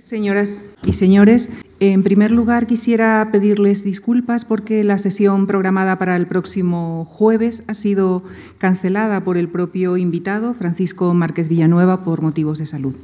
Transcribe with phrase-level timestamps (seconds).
[0.00, 1.50] Señoras y señores,
[1.80, 7.74] en primer lugar quisiera pedirles disculpas porque la sesión programada para el próximo jueves ha
[7.74, 8.22] sido
[8.58, 12.94] cancelada por el propio invitado, Francisco Márquez Villanueva, por motivos de salud.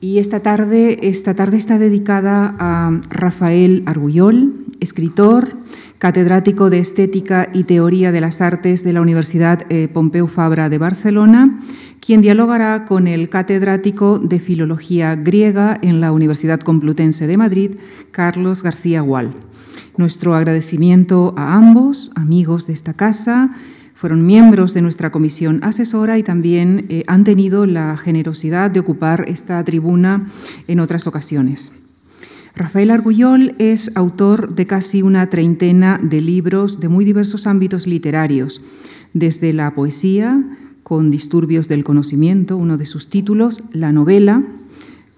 [0.00, 5.56] Y esta tarde, esta tarde está dedicada a Rafael Argullol, escritor,
[5.98, 10.78] catedrático de Estética y Teoría de las Artes de la Universidad eh, Pompeu Fabra de
[10.78, 11.60] Barcelona,
[12.00, 17.76] quien dialogará con el catedrático de Filología Griega en la Universidad Complutense de Madrid,
[18.10, 19.30] Carlos García Gual.
[19.96, 23.52] Nuestro agradecimiento a ambos, amigos de esta casa,
[23.94, 29.24] fueron miembros de nuestra comisión asesora y también eh, han tenido la generosidad de ocupar
[29.28, 30.26] esta tribuna
[30.68, 31.72] en otras ocasiones.
[32.56, 38.60] Rafael Argullol es autor de casi una treintena de libros de muy diversos ámbitos literarios,
[39.12, 40.44] desde la poesía,
[40.84, 44.44] con disturbios del conocimiento, uno de sus títulos, la novela,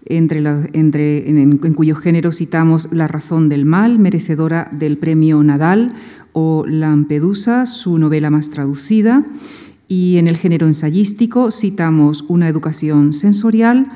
[0.07, 5.93] entre en, cuyo género citamos La razón del mal, merecedora del premio Nadal,
[6.33, 9.27] o Lampedusa, su novela más traducida,
[9.89, 13.89] y en el género ensayístico citamos Una educación sensorial,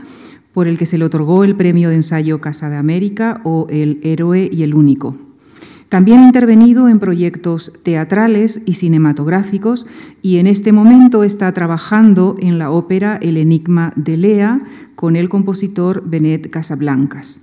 [0.52, 4.00] por el que se le otorgó el premio de ensayo Casa de América o El
[4.02, 5.16] héroe y el único.
[5.90, 9.86] También ha intervenido en proyectos teatrales y cinematográficos
[10.22, 14.60] y en este momento está trabajando en la ópera El Enigma de Lea
[14.94, 17.42] con el compositor Benet Casablancas.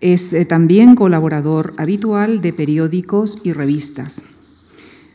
[0.00, 4.24] Es eh, también colaborador habitual de periódicos y revistas.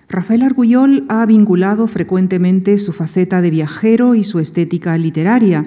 [0.08, 5.66] Rafael Argullol ha vinculado frecuentemente su faceta de viajero y su estética literaria,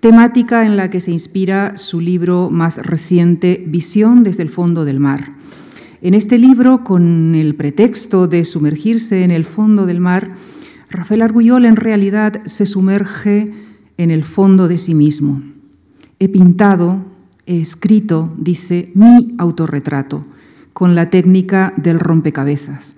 [0.00, 5.00] temática en la que se inspira su libro más reciente, Visión desde el fondo del
[5.00, 5.32] mar.
[6.00, 10.28] En este libro, con el pretexto de sumergirse en el fondo del mar,
[10.90, 13.52] Rafael Argullol en realidad se sumerge
[13.96, 15.42] en el fondo de sí mismo.
[16.20, 17.04] He pintado,
[17.46, 20.22] he escrito, dice, mi autorretrato,
[20.72, 22.96] con la técnica del rompecabezas.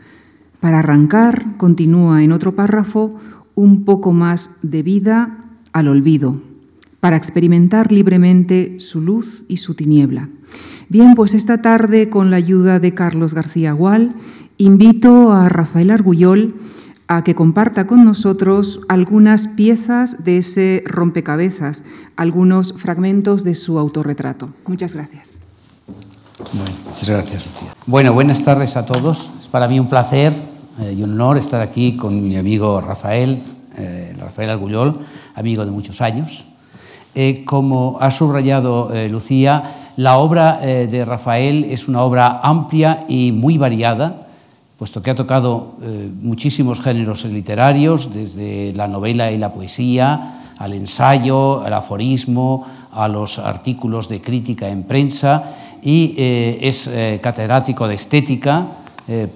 [0.60, 3.18] Para arrancar, continúa en otro párrafo,
[3.54, 5.38] un poco más de vida
[5.72, 6.49] al olvido,
[7.00, 10.28] para experimentar libremente su luz y su tiniebla.
[10.88, 14.14] Bien, pues esta tarde, con la ayuda de Carlos García Gual,
[14.58, 16.54] invito a Rafael Argullol
[17.06, 21.84] a que comparta con nosotros algunas piezas de ese rompecabezas,
[22.16, 24.50] algunos fragmentos de su autorretrato.
[24.66, 25.40] Muchas gracias.
[26.86, 27.74] Muchas gracias, Lucía.
[27.86, 29.32] Bueno, buenas tardes a todos.
[29.40, 30.32] Es para mí un placer
[30.80, 33.42] eh, y un honor estar aquí con mi amigo Rafael,
[33.76, 34.98] eh, Rafael Argullol,
[35.34, 36.46] amigo de muchos años.
[37.14, 43.32] Eh, como ha subrayado Lucía, la obra eh, de Rafael es una obra amplia y
[43.32, 44.28] muy variada,
[44.78, 50.72] puesto que ha tocado eh, muchísimos géneros literarios, desde la novela y la poesía, al
[50.72, 56.90] ensayo, al aforismo, a los artículos de crítica en prensa y eh, es
[57.20, 58.66] catedrático de estética,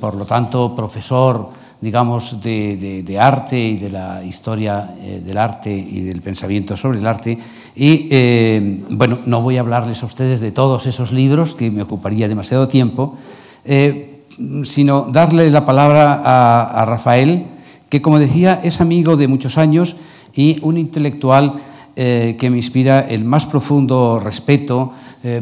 [0.00, 1.50] por lo tanto profesor
[1.84, 7.06] digamos, de, arte y de la historia eh, del arte y del pensamiento sobre el
[7.06, 7.38] arte.
[7.76, 11.82] Y eh, bueno, no voy a hablarles a ustedes de todos esos libros, que me
[11.82, 13.18] ocuparía demasiado tiempo,
[13.66, 14.22] eh,
[14.62, 17.48] sino darle la palabra a, Rafael,
[17.90, 19.96] que como decía es amigo de muchos años
[20.34, 21.52] y un intelectual
[21.94, 24.92] que me inspira el más profundo respeto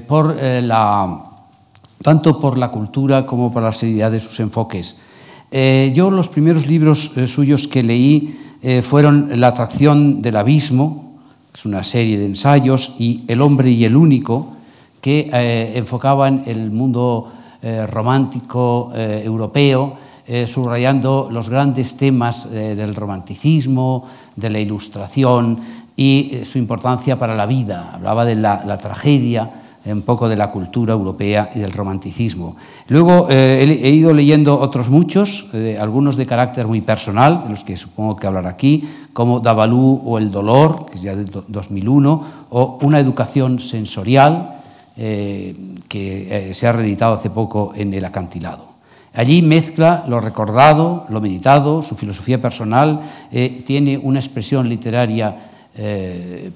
[0.07, 1.25] por la,
[2.03, 4.99] tanto por la cultura como por la seriedad de sus enfoques.
[5.55, 11.19] Eh, yo los primeros libros eh, suyos que leí eh, fueron La atracción del abismo,
[11.53, 14.57] que es una serie de ensayos, y El hombre y el único,
[15.03, 15.29] que
[15.75, 17.33] enfocaban el mundo
[17.91, 19.97] romántico europeo,
[20.47, 25.59] subrayando los grandes temas del romanticismo, de la ilustración
[25.97, 27.91] y su importancia para la vida.
[27.93, 29.51] Hablaba de la tragedia,
[29.85, 32.57] un poco de la cultura europea y del romanticismo.
[32.89, 37.65] Luego eh, he, ido leyendo otros muchos, eh, algunos de carácter muy personal, de los
[37.65, 42.25] que supongo que hablar aquí, como Davalú o El dolor, que es ya de 2001,
[42.51, 44.57] o Una educación sensorial,
[44.97, 45.57] eh,
[45.89, 48.73] que se ha reeditado hace poco en El acantilado.
[49.15, 53.03] Allí mezcla lo recordado, lo meditado, su filosofía personal,
[53.67, 55.37] tiene una expresión literaria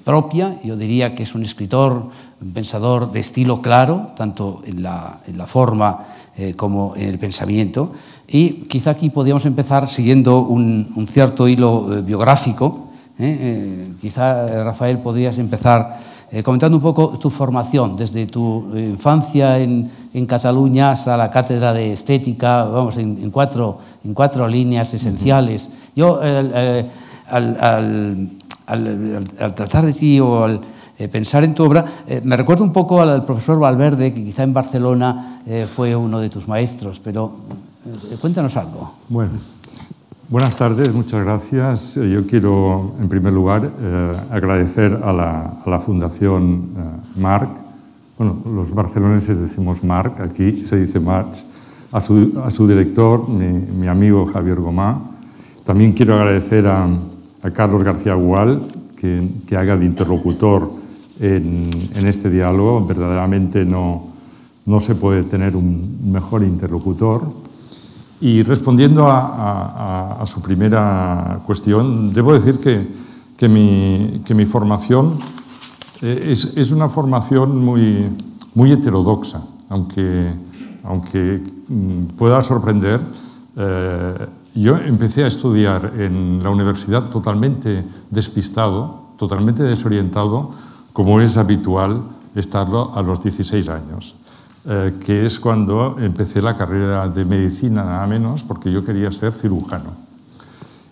[0.03, 2.09] propia, yo diría que es un escritor
[2.41, 6.05] un pensador de estilo claro, tanto en la, forma
[6.37, 7.91] eh, como en el pensamiento.
[8.27, 12.89] Y quizá aquí podríamos empezar siguiendo un, cierto hilo eh, biográfico.
[13.17, 13.89] ¿eh?
[13.99, 19.89] quizá, Rafael, podrías empezar comentando un poco tu formación, desde tu infancia en,
[20.27, 25.69] Cataluña hasta la cátedra de estética, vamos, en, cuatro, en cuatro líneas esenciales.
[25.95, 26.89] Yo, al,
[28.65, 30.61] al, tratar de ti o al
[30.99, 31.85] eh, pensar en tu obra.
[32.07, 36.19] Eh, me recuerda un poco al profesor Valverde, que quizá en Barcelona eh, fue uno
[36.19, 37.33] de tus maestros, pero
[38.19, 38.95] cuéntanos algo.
[39.07, 39.29] Bueno,
[40.27, 41.95] buenas tardes, muchas gracias.
[41.95, 43.71] Yo quiero, en primer lugar,
[44.31, 46.71] agradecer a la, Fundación
[47.17, 47.49] Marc.
[48.17, 51.45] Bueno, los barceloneses decimos Marc, aquí se dice March.
[51.91, 54.99] A su, director, mi, mi, amigo Javier Gomá.
[55.63, 56.89] También quiero agradecer a,
[57.53, 58.61] Carlos García Gual,
[58.99, 60.76] que haga de interlocutor
[61.19, 62.85] en, este diálogo.
[62.85, 64.07] Verdaderamente no,
[64.65, 67.23] no, se puede tener un mejor interlocutor.
[68.19, 72.87] Y respondiendo a, su primera cuestión, debo decir que,
[73.37, 75.13] que, mi, que mi, formación
[76.01, 78.07] eh, es, es, una formación muy,
[78.55, 80.33] muy heterodoxa, aunque,
[80.83, 82.99] aunque mm, pueda sorprender.
[83.55, 90.51] Eh, yo empecé a estudiar en la universidad totalmente despistado, totalmente desorientado,
[90.97, 92.01] como es habitual
[92.33, 94.15] estarlo a los 16 años,
[94.65, 99.31] eh, que es cuando empecé la carrera de medicina nada menos, porque yo quería ser
[99.31, 99.91] cirujano.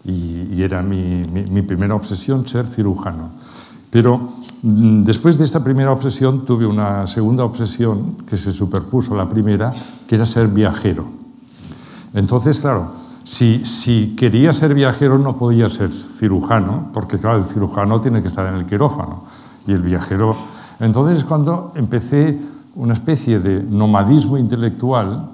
[0.04, 3.32] Y, era mi, mi, primera obsesión ser cirujano.
[3.90, 4.20] Pero
[4.62, 9.28] mm, después de esta primera obsesión tuve una segunda obsesión que se superpuso a la
[9.28, 9.74] primera,
[10.08, 11.08] que era ser viajero.
[12.14, 12.92] Entonces, claro,
[13.24, 18.28] si, si, quería ser viajero no podía ser cirujano, porque claro, el cirujano tiene que
[18.28, 19.35] estar en el quirófano
[19.68, 20.36] y el viajero.
[20.80, 22.40] Entonces, cuando empecé
[22.76, 25.30] una especie de nomadismo intelectual,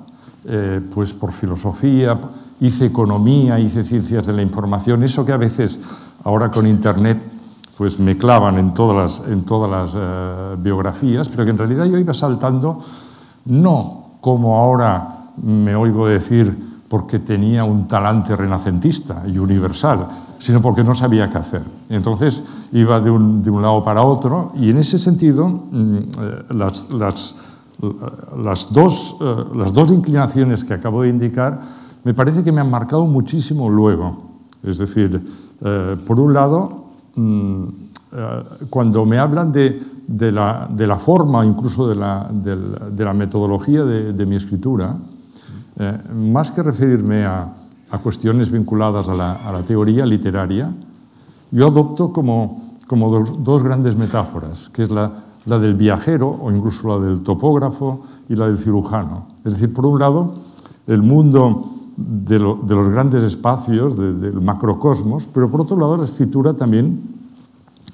[0.46, 2.18] eh, pues por filosofía,
[2.60, 5.80] hice economía, hice ciencias de la información, eso que a veces
[6.24, 7.22] ahora con Internet
[7.78, 11.86] pues me clavan en todas las, en todas las eh, biografías, pero que en realidad
[11.86, 12.80] yo iba saltando
[13.46, 16.56] no como ahora me oigo decir
[16.88, 20.08] porque tenía un talante renacentista y universal,
[20.42, 21.62] sino porque no sabía qué hacer.
[21.90, 22.44] Entonces
[22.74, 26.90] iba de un, de un lado para otro y en ese sentido mm, eh, las,
[26.90, 27.36] las,
[28.38, 31.62] las, dos, eh, las dos inclinaciones que acabo de indicar
[32.04, 34.32] me parece que me han marcado muchísimo luego.
[34.64, 35.22] Es decir,
[35.62, 36.86] eh, por un lado,
[37.16, 37.64] mm,
[38.70, 43.86] cuando me hablan de, de, la, de, la, forma, incluso de la, de la metodología
[43.86, 44.98] de, mi escritura,
[46.14, 47.54] más que referirme a,
[47.92, 50.72] a cuestiones vinculadas a la, teoría literaria,
[51.52, 52.72] yo adopto como,
[53.40, 55.12] dos, grandes metáforas, que es la,
[55.46, 59.26] del viajero o incluso la del topógrafo y la del cirujano.
[59.44, 60.34] Es decir, por un lado,
[60.88, 61.66] el mundo
[61.98, 66.54] de, lo, de los grandes espacios, de, del macrocosmos, pero por otro lado, la escritura
[66.54, 67.02] también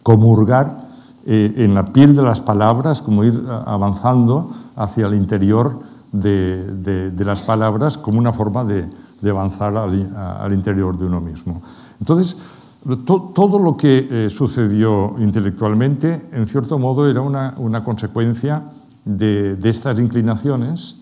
[0.03, 0.85] comurgar
[1.25, 5.79] eh, en la piel de las palabras, como ir avanzando hacia el interior
[6.11, 8.89] de las palabras como una forma de,
[9.21, 11.61] de avanzar al, al, interior de uno mismo.
[11.99, 12.37] Entonces,
[13.05, 18.63] to, todo lo que eh, sucedió intelectualmente, en cierto modo, era una, una consecuencia
[19.05, 20.97] de, de, estas inclinaciones.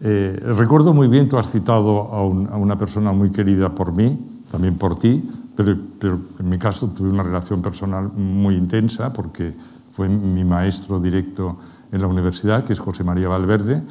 [0.00, 3.94] Eh, recuerdo muy bien, tú has citado a, un, a, una persona muy querida por
[3.94, 4.18] mí,
[4.50, 9.54] también por ti, pero, pero en mi caso tuve una relación personal muy intensa porque
[9.92, 11.56] fue mi maestro directo
[11.92, 13.82] en la universidad, que es José María Valverde,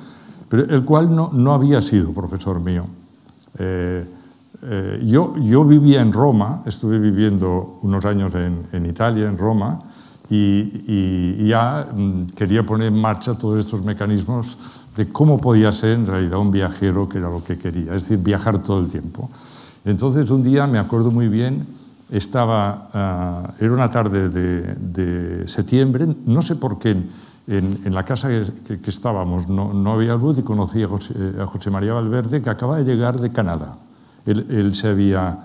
[0.49, 2.85] pero el cual no, no había sido profesor mío.
[3.61, 4.05] Eh,
[4.63, 9.79] eh, yo, yo, vivía en Roma, estuve viviendo unos años en, en Italia, en Roma,
[10.29, 14.57] y, y, ya mm, quería poner en marcha todos estos mecanismos
[14.95, 18.17] de cómo podía ser en realidad un viajero, que era lo que quería, es decir,
[18.17, 19.29] viajar todo el tiempo.
[19.85, 21.65] Entonces un día, me acuerdo muy bien,
[22.11, 26.97] estaba, uh, era una tarde de, de, septiembre, no sé por qué,
[27.47, 30.87] en, en la casa que, que, que estábamos no, no, había luz y conocí a
[30.87, 33.77] José, a José, María Valverde, que acaba de llegar de Canadá.
[34.25, 35.39] Él, él se, había,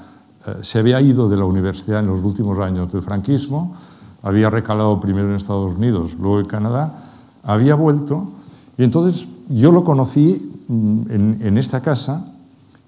[0.47, 3.75] eh, se había ido de la universidad en los últimos años del franquismo,
[4.23, 6.95] había recalado primero en Estados Unidos, luego en Canadá,
[7.43, 8.29] había vuelto
[8.77, 12.33] y entonces yo lo conocí mm, en, en esta casa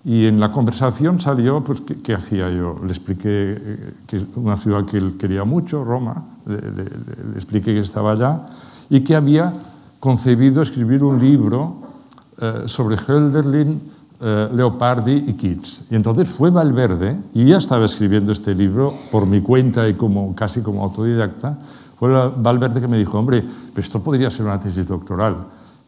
[0.05, 2.79] y en la conversación salió, pues, ¿qué, qué hacía yo?
[2.83, 7.75] Le expliqué eh, que una ciudad que él quería mucho, Roma, le, le, le expliqué
[7.75, 8.47] que estaba allá
[8.91, 9.53] y que había
[10.01, 11.77] concebido escribir un libro
[12.41, 13.81] eh, sobre Hölderlin,
[14.21, 15.87] eh, Leopardi y Keats.
[15.91, 20.35] Y entonces fue Valverde, y ya estaba escribiendo este libro por mi cuenta y como,
[20.35, 21.59] casi como autodidacta,
[21.99, 23.45] fue Valverde que me dijo, hombre,
[23.77, 25.37] esto podría ser una tesis doctoral.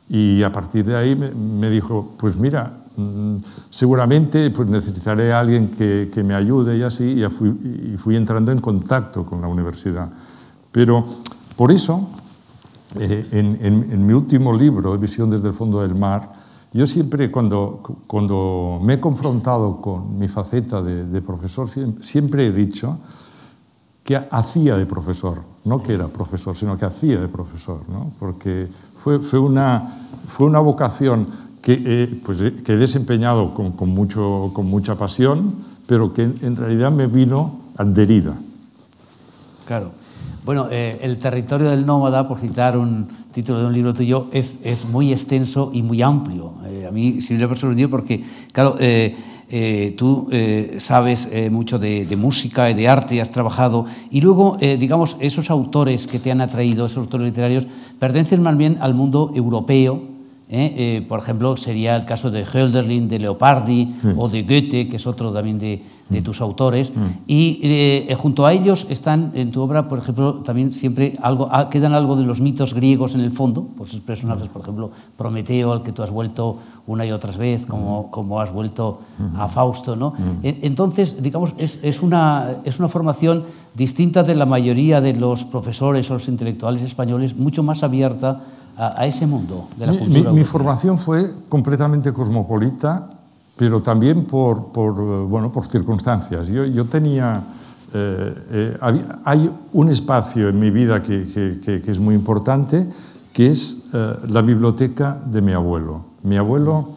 [0.09, 3.37] Y a partir de ahí me, me dijo, pues mira, mmm,
[3.71, 7.49] seguramente pues necesitaré a alguien que, que, me ayude y así, y fui,
[7.95, 10.09] y fui entrando en contacto con la universidad.
[10.73, 11.04] Pero
[11.57, 12.09] por eso
[12.99, 16.32] eh, en, en, en, mi último libro, Visión desde el fondo del mar,
[16.73, 21.68] yo siempre cuando, cuando, me he confrontado con mi faceta de, de profesor,
[22.00, 22.99] siempre he dicho,
[24.04, 28.12] que hacía de profesor, no que era profesor, sino que hacía de profesor, ¿no?
[28.18, 28.68] porque
[29.02, 29.88] fue, fue, una,
[30.28, 31.26] fue una vocación
[31.62, 35.54] que, eh, pues, que he desempeñado con, con, mucho, con mucha pasión,
[35.87, 38.35] pero que en realidad me vino adherida.
[39.66, 39.92] Claro.
[40.42, 44.61] Bueno, eh, el territorio del nómada, por citar un título de un libro tuyo, es,
[44.64, 46.54] es muy extenso y muy amplio.
[46.66, 49.14] Eh, a mí sí me ha sorprendido porque, claro, eh,
[49.50, 50.30] eh tú
[50.78, 56.06] sabes mucho de, de, música y de arte, has trabajado, y luego, digamos, esos autores
[56.06, 57.66] que te han atraído, esos autores literarios,
[57.99, 60.10] pertenecen más bien al mundo europeo,
[60.50, 60.75] ¿eh?
[60.76, 64.09] Eh, por ejemplo, sería el caso de Hölderlin, de Leopardi sí.
[64.16, 66.25] o de Goethe, que es otro también de, de mm.
[66.25, 66.90] tus autores.
[66.90, 67.00] Mm.
[67.28, 71.71] Y eh, junto a ellos están en tu obra, por ejemplo, también siempre algo, ah,
[71.71, 75.73] quedan algo de los mitos griegos en el fondo, por esos personajes, por ejemplo, Prometeo,
[75.73, 78.11] al que tú has vuelto una y otra vez, como, mm.
[78.11, 79.00] como has vuelto
[79.37, 79.95] a Fausto.
[79.95, 80.14] ¿no?
[80.42, 86.11] Entonces, digamos, es, es, una, es una formación distinta de la mayoría de los profesores
[86.11, 88.40] o los intelectuales españoles, mucho más abierta
[88.80, 90.32] a, a ese mundo de la cultura.
[90.32, 93.10] Mi, mi, formación fue completamente cosmopolita,
[93.56, 94.94] pero también por, por,
[95.26, 96.49] bueno, por circunstancias.
[96.49, 97.42] Yo, yo tenía...
[97.92, 102.14] Eh, eh, había, hay un espacio en mi vida que, que, que, que es muy
[102.14, 102.88] importante,
[103.32, 106.04] que es eh, la biblioteca de mi abuelo.
[106.22, 106.90] Mi abuelo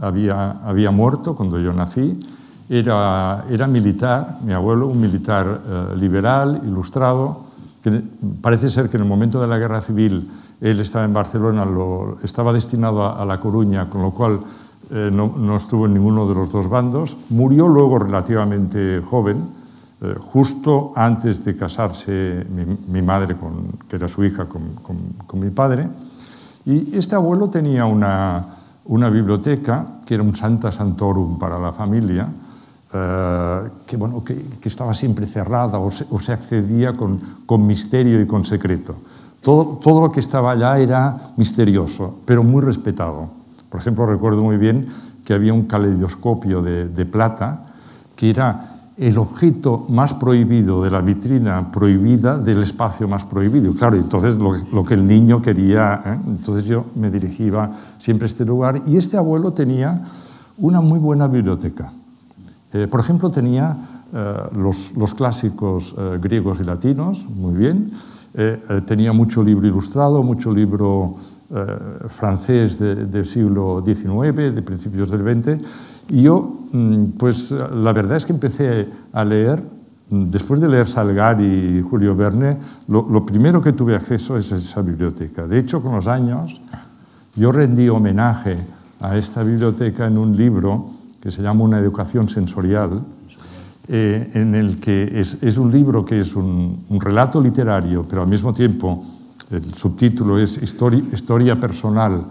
[0.00, 2.18] había, había muerto cuando yo nací,
[2.68, 7.49] era, era militar, mi abuelo, un militar eh, liberal, ilustrado,
[7.82, 8.02] que
[8.42, 12.18] parece ser que en el momento de la guerra civil él estaba en Barcelona, lo,
[12.22, 14.40] estaba destinado a, a, La Coruña, con lo cual
[14.90, 17.16] eh, no, no, estuvo en ninguno de los dos bandos.
[17.30, 19.48] Murió luego relativamente joven,
[20.02, 24.96] eh, justo antes de casarse mi, mi madre, con, que era su hija, con, con,
[25.26, 25.88] con, mi padre.
[26.66, 28.44] Y este abuelo tenía una,
[28.86, 32.28] una biblioteca que era un Santa Santorum para la familia,
[32.92, 37.64] Uh, que, bueno, que, que, estaba siempre cerrada o se, o se accedía con, con,
[37.64, 38.96] misterio y con secreto.
[39.40, 43.28] Todo, todo lo que estaba allá era misterioso, pero muy respetado.
[43.68, 44.88] Por ejemplo, recuerdo muy bien
[45.24, 47.66] que había un caleidoscopio de, de plata
[48.16, 53.72] que era el objeto más prohibido de la vitrina prohibida del espacio más prohibido.
[53.72, 56.18] Claro, entonces lo, lo que el niño quería, ¿eh?
[56.26, 60.04] entonces yo me dirigía siempre a este lugar y este abuelo tenía
[60.58, 61.92] una muy buena biblioteca.
[62.72, 63.76] Eh, por ejemplo, tenía
[64.12, 67.90] eh, los, los, clásicos eh, griegos y latinos, muy bien,
[68.32, 71.16] Eh, eh, tenía mucho libro ilustrado, mucho libro
[71.52, 71.66] eh,
[72.08, 75.60] francés de, del siglo XIX, de principios del XX,
[76.10, 79.60] y yo, mm, pues la verdad es que empecé a leer,
[80.10, 84.52] mm, después de leer Salgari y Julio Verne, lo, lo primero que tuve acceso es
[84.52, 85.48] a esa biblioteca.
[85.48, 86.60] De hecho, con los años,
[87.34, 88.58] yo rendí homenaje
[89.00, 90.88] a esta biblioteca en un libro
[91.20, 93.02] que se llama Una educación sensorial,
[93.88, 98.52] eh, en el que es, un libro que es un, relato literario, pero al mismo
[98.52, 99.04] tiempo
[99.50, 102.24] el subtítulo es Historia, personal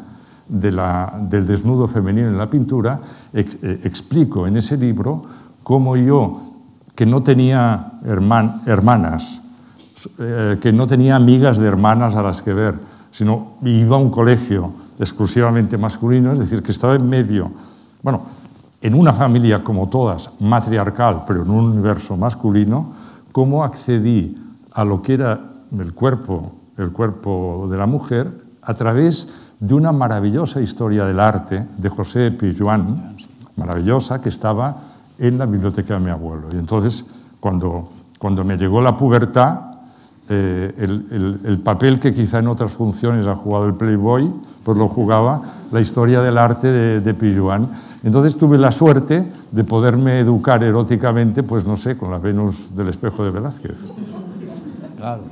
[0.47, 2.99] de la, del desnudo femenino en la pintura,
[3.33, 5.21] eh, explico en ese libro
[5.63, 6.41] cómo yo,
[6.95, 9.41] que no tenía herman, hermanas,
[10.17, 12.79] eh, que no tenía amigas de hermanas a las que ver,
[13.11, 17.51] sino iba a un colegio exclusivamente masculino, es decir, que estaba en medio.
[18.01, 18.38] Bueno,
[18.81, 22.93] en una familia como todas, matriarcal, pero en un universo masculino,
[23.31, 24.37] cómo accedí
[24.73, 25.39] a lo que era
[25.77, 28.27] el cuerpo, el cuerpo de la mujer
[28.61, 33.15] a través de una maravillosa historia del arte de José Pijuan,
[33.57, 34.77] maravillosa, que estaba
[35.17, 36.47] en la biblioteca de mi abuelo.
[36.53, 39.68] Y entonces, cuando, cuando me llegó la pubertad,
[40.29, 44.31] eh, el, el, el, papel que quizá en otras funciones ha jugado el Playboy,
[44.63, 47.67] pues lo jugaba la historia del arte de, de Pijuan.
[48.03, 52.89] Entonces tuve la suerte de poderme educar eróticamente, pues no sé, con la Venus del
[52.89, 53.75] espejo de Velázquez.
[54.97, 55.23] Claro.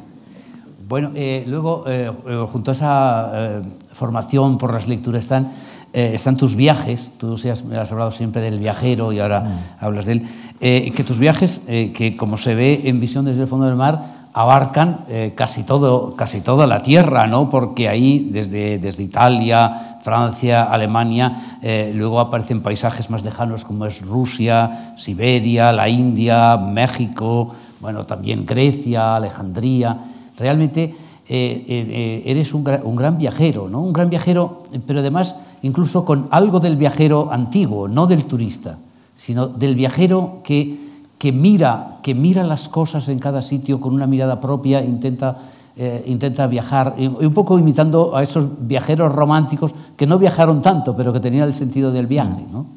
[0.90, 2.12] Bueno, eh, luego, eh,
[2.48, 3.62] junto a esa eh,
[3.94, 5.52] formación por las lecturas están,
[5.94, 9.84] eh, están tus viajes, tú has, has, hablado siempre del viajero y ahora mm.
[9.84, 10.28] hablas de él,
[10.60, 13.76] eh, que tus viajes, eh, que como se ve en Visión desde el fondo del
[13.76, 17.50] mar, abarcan eh, casi, todo, casi toda la tierra, ¿no?
[17.50, 24.02] porque ahí desde, desde Italia, Francia, Alemania, eh, luego aparecen paisajes más lejanos como es
[24.02, 29.98] Rusia, Siberia, la India, México, bueno, también Grecia, Alejandría.
[30.38, 30.96] Realmente
[31.28, 33.82] eh, eres un, un, gran viajero, ¿no?
[33.82, 38.78] un gran viajero, pero además incluso con algo del viajero antiguo, no del turista,
[39.16, 40.87] sino del viajero que
[41.18, 45.38] que mira, que mira las cosas en cada sitio con una mirada propia, intenta,
[45.76, 50.96] eh, intenta viajar, y un poco imitando a esos viajeros románticos que no viajaron tanto,
[50.96, 52.46] pero que tenían el sentido del viaje.
[52.52, 52.68] ¿no?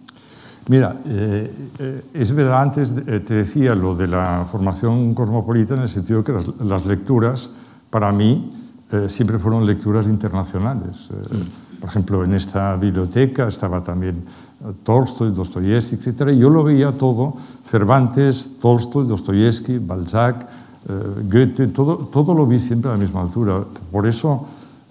[0.68, 5.88] Mira, eh, eh, es verdad, antes te decía lo de la formación cosmopolita en el
[5.88, 7.54] sentido que las, las lecturas,
[7.90, 8.52] para mí,
[9.06, 11.10] siempre fueron lecturas internacionales.
[11.80, 14.24] Por ejemplo, en esta biblioteca estaba también
[14.82, 16.30] Tolstoy, Dostoyevsky, etc.
[16.30, 20.46] Yo lo veía todo, Cervantes, Tolstoy, Dostoyevsky, Balzac,
[20.88, 20.92] eh,
[21.30, 23.64] Goethe, todo, todo lo vi siempre a la misma altura.
[23.90, 24.46] Por eso,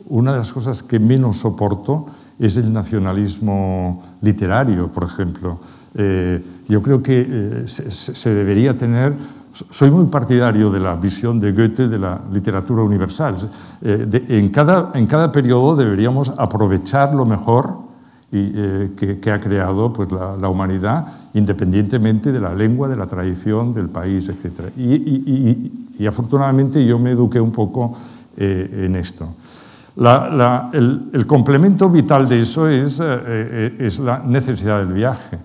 [0.08, 2.08] una de las cosas que menos soporto
[2.40, 5.60] es el nacionalismo literario, por ejemplo.
[5.94, 9.14] Eh, yo creo que eh, se, debería tener...
[9.52, 13.36] Soy muy partidario de la visión de Goethe de la literatura universal.
[13.82, 17.89] En, cada, en cada periodo deberíamos aprovechar lo mejor
[18.32, 23.90] eh, que, ha creado pues, la, humanidad, independientemente de la lengua, de la tradición, del
[23.90, 24.70] país, etc.
[24.78, 27.96] Y, afortunadamente yo me eduqué un poco
[28.38, 29.28] eh, en esto.
[29.98, 35.40] El, complemento vital de eso es, eh, es la necesidad del viaje.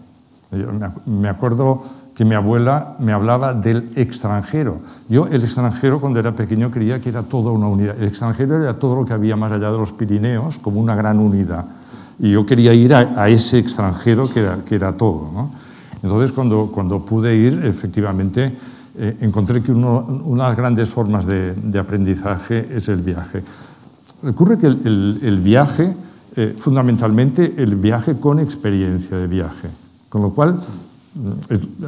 [0.53, 0.69] Yo
[1.07, 1.83] me acuerdo
[2.15, 4.81] que mi abuela me hablaba del extranjero.
[5.09, 7.97] Yo el extranjero cuando era pequeño creía que era toda una unidad.
[7.99, 11.19] El extranjero era todo lo que había más allá de los Pirineos como una gran
[11.19, 11.65] unidad.
[12.19, 15.31] Y yo quería ir a, a ese extranjero que era, que era todo.
[15.33, 15.51] ¿no?
[16.03, 18.55] Entonces cuando, cuando pude ir, efectivamente,
[18.97, 23.43] eh, encontré que uno, una de las grandes formas de, de aprendizaje es el viaje.
[24.23, 25.97] Ocurre que el, el, el viaje,
[26.37, 29.69] eh, fundamentalmente el viaje con experiencia de viaje,
[30.09, 30.61] con lo cual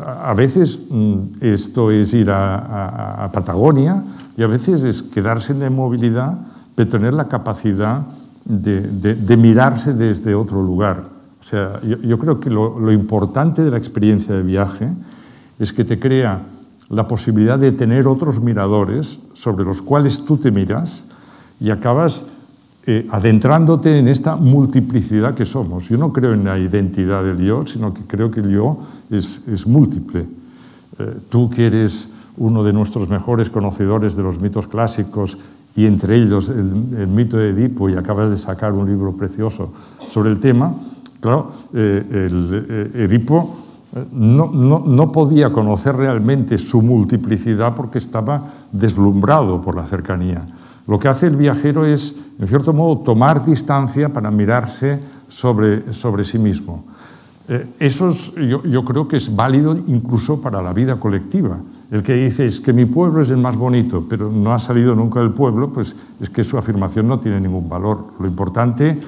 [0.05, 4.03] a veces mm, esto es ir a, a, a, Patagonia
[4.37, 6.39] y a veces es quedarse en la movilidad,
[6.75, 8.07] pero tener la capacidad
[8.47, 11.05] de, mirarse desde otro lugar.
[11.41, 14.93] O sea, yo, creo que lo, importante de la experiencia de viaje
[15.59, 16.43] es que te crea
[16.89, 21.07] la posibilidad de tener otros miradores sobre los cuales tú te miras
[21.61, 22.27] y acabas
[22.87, 25.89] eh, adentrándote en esta multiplicidad que somos.
[25.89, 28.79] Yo no creo en la identidad del yo, sino que creo que el yo
[29.11, 30.29] es, es múltiple.
[30.99, 35.39] Eh, tú que eres uno de nuestros mejores conocedores de los mitos clásicos
[35.77, 39.73] y entre ellos el, el mito de Edipo y acabas de sacar un libro precioso
[40.09, 40.75] sobre el tema,
[41.21, 43.57] claro, eh, el, eh, Edipo
[44.13, 50.45] no, no, no, podía conocer realmente su multiplicidad porque estaba deslumbrado por la cercanía.
[50.87, 56.25] Lo que hace el viajero es, en cierto modo, tomar distancia para mirarse sobre, sobre
[56.25, 56.85] sí mismo.
[57.49, 61.59] Eh, eso es, yo, yo, creo que es válido incluso para la vida colectiva.
[61.91, 64.95] El que dice es que mi pueblo es el más bonito, pero no ha salido
[64.95, 68.07] nunca del pueblo, pues es que su afirmación no tiene ningún valor.
[68.19, 68.99] Lo importante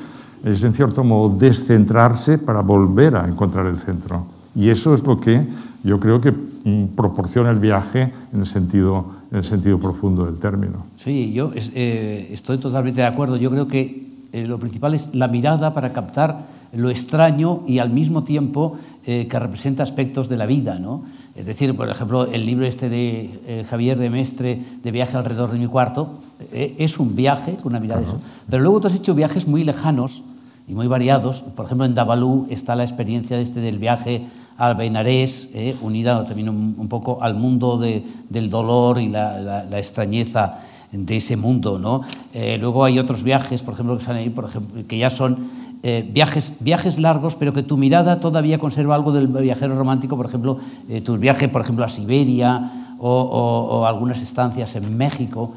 [0.45, 4.27] es, en cierto modo, descentrarse para volver a encontrar el centro.
[4.55, 5.47] Y eso es lo que
[5.83, 10.87] yo creo que mm, proporciona el viaje en el sentido profundo del término.
[10.95, 13.37] Sí, yo eh, estoy totalmente de acuerdo.
[13.37, 17.91] Yo creo que eh, lo principal es la mirada para captar lo extraño y al
[17.91, 18.77] mismo tiempo
[19.11, 20.79] eh, que representa aspectos de la vida.
[20.79, 21.03] ¿no?
[21.35, 25.51] Es decir, por ejemplo, el libro este de eh, Javier de Mestre, de Viaje alrededor
[25.51, 26.11] de mi cuarto,
[26.53, 28.05] eh, es un viaje una mirada -huh.
[28.05, 28.21] de eso.
[28.51, 30.25] Pero luego tú has hecho viajes muy lejanos
[30.68, 31.40] y muy variados.
[31.40, 34.27] Por ejemplo, en Davalú está la experiencia de este del viaje
[34.59, 39.40] al Benarés, eh, unida también un, un, poco al mundo de, del dolor y la,
[39.40, 40.59] la, la, extrañeza
[40.92, 41.79] de ese mundo.
[41.79, 42.03] ¿no?
[42.35, 45.38] Eh, luego hay otros viajes, por ejemplo, que, salen ahí, por ejemplo, que ya son
[45.83, 50.27] eh, viajes, viajes largos, pero que tu mirada todavía conserva algo del viajero romántico, por
[50.27, 55.53] ejemplo, eh, tu viaje, por ejemplo, a Siberia o, algunas estancias en México.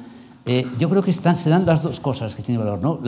[0.46, 3.00] Eh, yo creo que están, se dan las dos cosas que tienen valor, ¿no?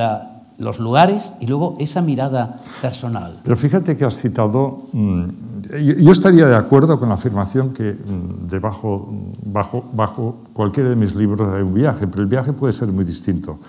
[0.58, 3.40] Los lugares y luego esa mirada personal.
[3.44, 5.26] Pero fíjate que has citado, mmm,
[6.00, 9.14] yo, estaría de acuerdo con la afirmación que mmm, debajo,
[9.46, 13.06] bajo, bajo cualquiera de mis libros hay un viaje, pero el viaje puede ser muy
[13.06, 13.60] distinto.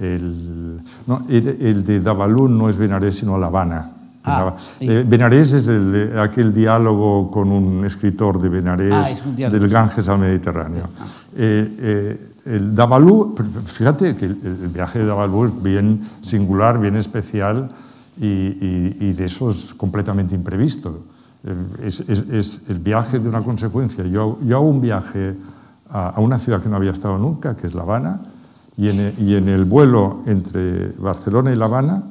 [0.00, 3.92] El, no, el, de Davalún no es Benarés, sino La Habana.
[4.24, 10.08] Ah, eh, Benarés es el, aquel diálogo con un escritor de Benarés, ah, del Ganges
[10.08, 10.84] al Mediterráneo.
[10.98, 11.06] Ah.
[11.36, 13.34] Eh, eh, el Davalú,
[13.66, 17.68] fíjate que el, el, viaje de Davalú es bien singular, bien especial
[18.18, 21.04] y, y, y de eso es completamente imprevisto.
[21.82, 24.04] Es, es, es, el viaje de una consecuencia.
[24.04, 25.36] Yo, yo hago un viaje
[25.90, 28.20] a, a, una ciudad que no había estado nunca, que es La Habana,
[28.80, 32.02] y en, y en el vuelo entre Barcelona y La Habana,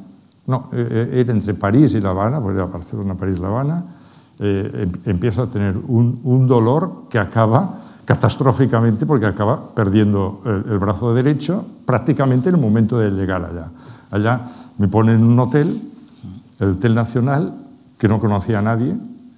[0.46, 3.84] no, eh, era entre París y La Habana, porque era Barcelona, París, La Habana,
[4.38, 10.72] eh, em, empiezo a tener un, un dolor que acaba catastróficamente porque acaba perdiendo el,
[10.72, 13.72] el, brazo derecho prácticamente en el momento de llegar allá.
[14.12, 14.42] Allá
[14.78, 15.82] me ponen en un hotel,
[16.60, 17.56] el Hotel Nacional,
[17.98, 18.96] que no conocía a nadie.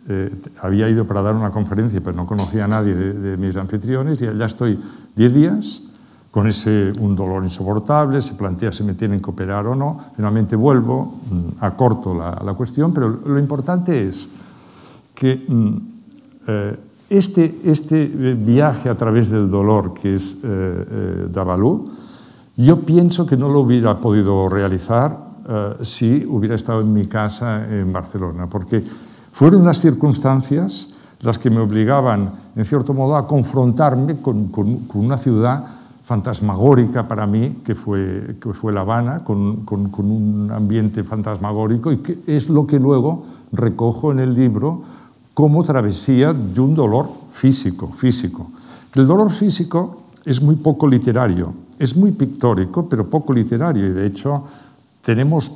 [0.09, 3.55] Eh, había ido para dar una conferencia, pero no conocía a nadie de, de mis
[3.55, 4.77] anfitriones y allá estoy
[5.15, 5.83] 10 días
[6.31, 9.99] con ese un dolor insoportable, se plantea si me tienen que operar o no.
[10.15, 14.29] Finalmente vuelvo, mm, acorto la, la cuestión, pero lo importante es
[15.13, 15.77] que mm,
[16.47, 21.91] eh, este, este viaje a través del dolor que es eh, eh, Davalú,
[22.55, 25.31] yo pienso que no lo hubiera podido realizar
[25.81, 28.81] si hubiera estado en mi casa en Barcelona, porque
[29.31, 35.03] fueron las circunstancias las que me obligaban, en cierto modo, a confrontarme con, con, con
[35.03, 35.65] una ciudad
[36.11, 41.99] fantasmagórica para mí, que fue, que fue La Habana, con, con, un ambiente fantasmagórico, y
[41.99, 44.81] que es lo que luego recojo en el libro
[45.33, 47.87] como travesía de un dolor físico.
[47.87, 48.51] físico.
[48.93, 54.05] El dolor físico es muy poco literario, es muy pictórico, pero poco literario, y de
[54.07, 54.43] hecho
[54.99, 55.49] tenemos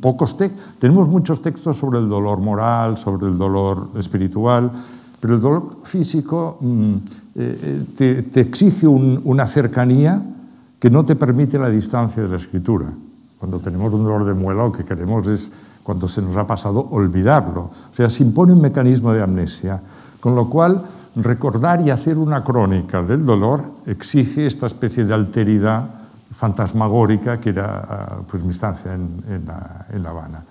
[0.00, 0.34] pocos
[0.78, 4.72] tenemos muchos textos sobre el dolor moral, sobre el dolor espiritual,
[5.20, 6.96] pero el dolor físico mm,
[7.34, 10.22] eh, te, te, exige un, una cercanía
[10.78, 12.92] que no te permite la distancia de la escritura.
[13.38, 15.50] Cuando tenemos un dolor de muela, lo que queremos es,
[15.82, 17.62] cuando se nos ha pasado, olvidarlo.
[17.62, 19.80] O sea, se impone un mecanismo de amnesia,
[20.20, 20.82] con lo cual
[21.16, 25.88] recordar y hacer una crónica del dolor exige esta especie de alteridad
[26.34, 30.42] fantasmagórica que era ah, pues, mi estancia en, en, la, en La Habana.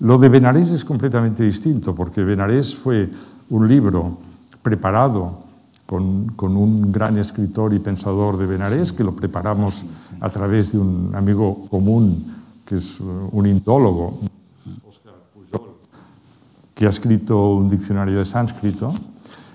[0.00, 3.08] Lo de Benarés es completamente distinto, porque Benarés fue
[3.50, 4.18] un libro
[4.62, 5.43] preparado
[5.86, 9.84] con, con, un gran escritor y pensador de Benarés, que lo preparamos
[10.20, 12.24] a través de un amigo común,
[12.64, 14.20] que es un intólogo,
[14.88, 15.74] Oscar Pujol,
[16.74, 18.92] que ha escrito un diccionario de sánscrito.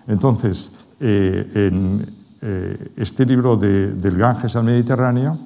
[0.07, 2.05] Entonces, eh, en
[2.41, 5.37] eh, este libro de, del Ganges al Mediterráneo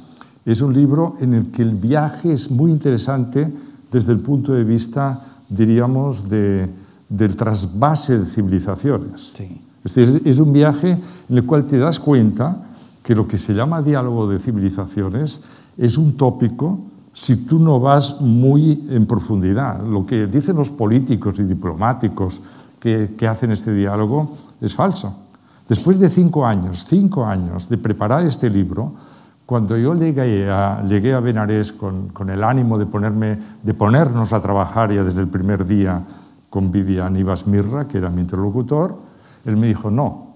[0.45, 3.51] es un libro en el que el viaje es muy interesante
[3.91, 6.69] desde el punto de vista, diríamos, de,
[7.09, 9.33] del trasvase de civilizaciones.
[9.35, 9.61] Sí.
[9.83, 10.97] Es decir, es un viaje
[11.29, 12.63] en el cual te das cuenta
[13.03, 15.41] que lo que se llama diálogo de civilizaciones
[15.77, 16.79] es un tópico
[17.11, 19.85] si tú no vas muy en profundidad.
[19.85, 22.41] Lo que dicen los políticos y diplomáticos
[22.79, 25.15] que, que hacen este diálogo es falso.
[25.67, 28.93] Después de cinco años, cinco años de preparar este libro,
[29.45, 34.33] cuando yo llegué a, llegué a Benarés con, con, el ánimo de, ponerme, de ponernos
[34.33, 36.01] a trabajar ya desde el primer día
[36.49, 38.95] con Vivian Ibas Mirra, que era mi interlocutor,
[39.45, 40.35] él me dijo, no,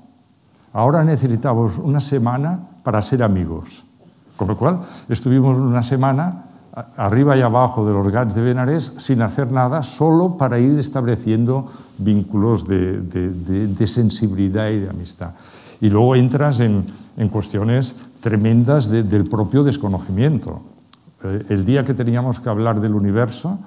[0.73, 3.83] ahora necesitamos una semana para ser amigos.
[4.35, 6.43] Con lo cual estuvimos una semana
[6.95, 11.67] arriba y abajo de los GATS de Benarés sin hacer nada, solo para ir estableciendo
[11.97, 15.31] vínculos de, sensibilidad y de amistad.
[15.81, 16.85] Y luego entras en,
[17.17, 20.61] en cuestiones tremendas del propio desconocimiento.
[21.23, 23.57] Eh, el día que teníamos que hablar del universo,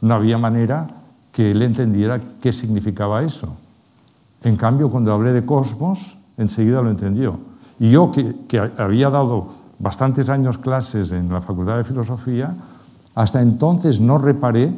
[0.00, 0.88] no había manera
[1.32, 3.56] que él entendiera qué significaba eso.
[4.42, 7.38] En cambio, cuando hablé de cosmos, enseguida lo entendió.
[7.78, 9.48] Y yo, que, había dado
[9.78, 12.54] bastantes años clases en la Facultad de Filosofía,
[13.14, 14.72] hasta entonces no reparé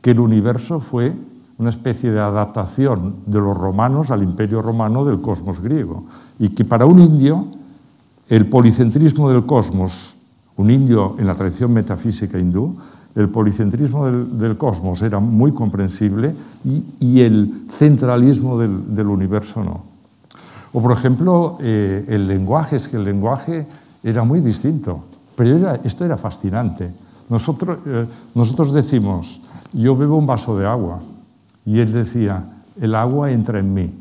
[0.00, 1.14] que el universo fue
[1.58, 6.04] una especie de adaptación de los romanos al imperio romano del cosmos griego.
[6.38, 7.46] Y que para un indio,
[8.28, 10.16] el policentrismo del cosmos,
[10.56, 12.76] un indio en la tradición metafísica hindú,
[13.14, 19.82] el policentrismo del, cosmos era muy comprensible y, el centralismo del, universo no.
[20.72, 23.66] O, por ejemplo, eh, el lenguaje, es que el lenguaje
[24.02, 25.04] era muy distinto,
[25.36, 26.90] pero esto era fascinante.
[27.28, 29.40] Nosotros, eh, nosotros decimos,
[29.72, 31.00] yo bebo un vaso de agua,
[31.64, 32.44] y él decía,
[32.80, 33.94] el agua entra en mí.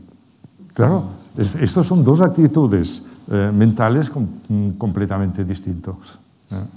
[0.73, 1.04] Claro,
[1.38, 4.26] es, estas son dos actitudes eh, mentales com,
[4.78, 5.45] completamente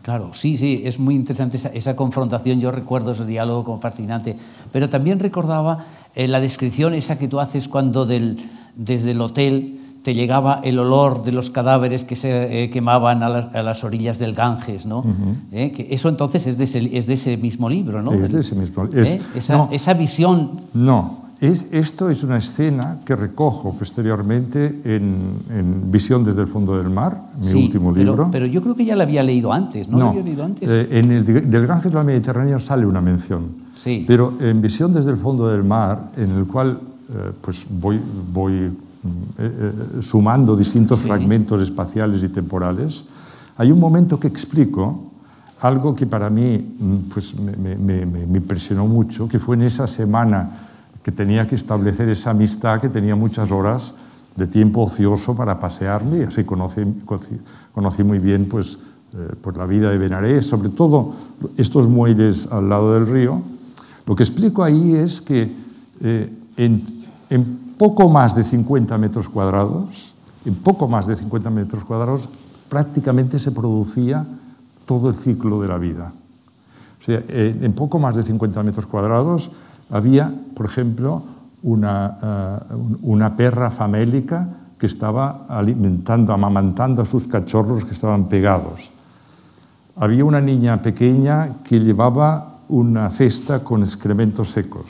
[0.02, 2.60] Claro, sí, sí, es muy interesante esa, esa, confrontación.
[2.60, 4.36] Yo recuerdo ese diálogo como fascinante,
[4.72, 5.84] pero también recordaba
[6.14, 8.36] eh, la descripción esa que tú haces cuando del,
[8.76, 13.28] desde el hotel te llegaba el olor de los cadáveres que se eh, quemaban a,
[13.28, 15.00] la, a, las orillas del Ganges, ¿no?
[15.00, 15.34] Uh -huh.
[15.50, 18.12] eh, que eso entonces es de, ese, es de, ese, mismo libro, ¿no?
[18.14, 19.02] Es de ese mismo libro.
[19.02, 20.60] Esa, no, esa, visión.
[20.74, 26.76] No, es, esto es una escena que recojo posteriormente en, en, Visión desde el fondo
[26.78, 28.28] del mar, mi sí, último pero, libro.
[28.30, 29.98] Pero yo creo que ya la había leído antes, ¿no?
[29.98, 30.70] no ¿La había leído antes?
[30.70, 33.66] Eh, en el del Ganges al Mediterráneo sale una mención.
[33.76, 34.04] Sí.
[34.06, 38.00] Pero en Visión desde el fondo del mar, en el cual eh, pues voy,
[38.32, 38.72] voy eh,
[39.38, 41.06] eh, sumando distintos sí.
[41.06, 43.04] fragmentos espaciales y temporales,
[43.58, 45.04] hay un momento que explico
[45.60, 49.62] algo que para mí mm, pues, me, me, me, me impresionó mucho, que fue en
[49.62, 50.50] esa semana
[51.06, 53.94] que tenía que establecer esa amistad, que tenía muchas horas
[54.34, 56.82] de tiempo ocioso para pasearme, y así conocí,
[58.02, 58.80] muy bien pues,
[59.14, 61.14] eh, pues la vida de Benarés, sobre todo
[61.56, 63.40] estos muelles al lado del río.
[64.04, 65.48] Lo que explico ahí es que
[66.00, 66.82] eh, en,
[67.30, 67.44] en
[67.78, 70.12] poco más de 50 metros cuadrados,
[70.44, 72.28] en poco más de 50 metros cuadrados,
[72.68, 74.26] prácticamente se producía
[74.86, 76.12] todo el ciclo de la vida.
[77.00, 79.52] O sea, en poco más de 50 metros cuadrados
[79.90, 81.22] había, por ejemplo,
[81.62, 88.90] una, eh, una perra famélica que estaba alimentando, amamantando a sus cachorros que estaban pegados.
[89.96, 94.86] Había una niña pequeña que llevaba una cesta con excrementos secos.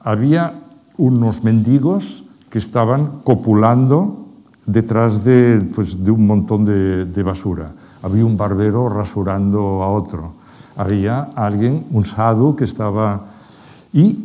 [0.00, 0.54] Había
[0.98, 4.26] unos mendigos que estaban copulando
[4.66, 7.72] detrás de, pues, de un montón de, de, basura.
[8.02, 10.32] Había un barbero rasurando a otro.
[10.76, 13.31] Había alguien, un sadhu, que estaba...
[13.92, 14.18] Y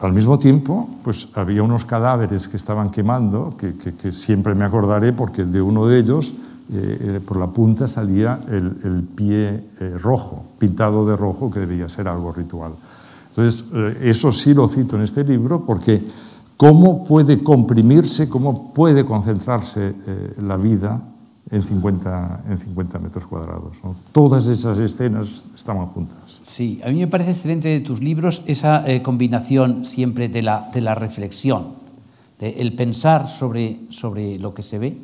[0.00, 5.44] al mismo tiempo, pues había unos cadáveres que estaban quemando, que, siempre me acordaré porque
[5.44, 6.34] de uno de ellos,
[6.72, 12.08] eh, por la punta salía el, pie eh, rojo, pintado de rojo, que debía ser
[12.08, 12.72] algo ritual.
[13.36, 16.00] Entonces, eh, eso sí lo cito en este libro porque
[16.56, 21.02] cómo puede comprimirse, cómo puede concentrarse eh, la vida
[21.50, 23.76] en 50, en 50 metros cuadrados.
[24.12, 26.23] Todas esas escenas estaban juntas.
[26.44, 30.68] Sí, a mí me parece excelente de tus libros esa eh, combinación siempre de la,
[30.74, 31.68] de la reflexión,
[32.38, 34.98] de el pensar sobre, sobre lo que se ve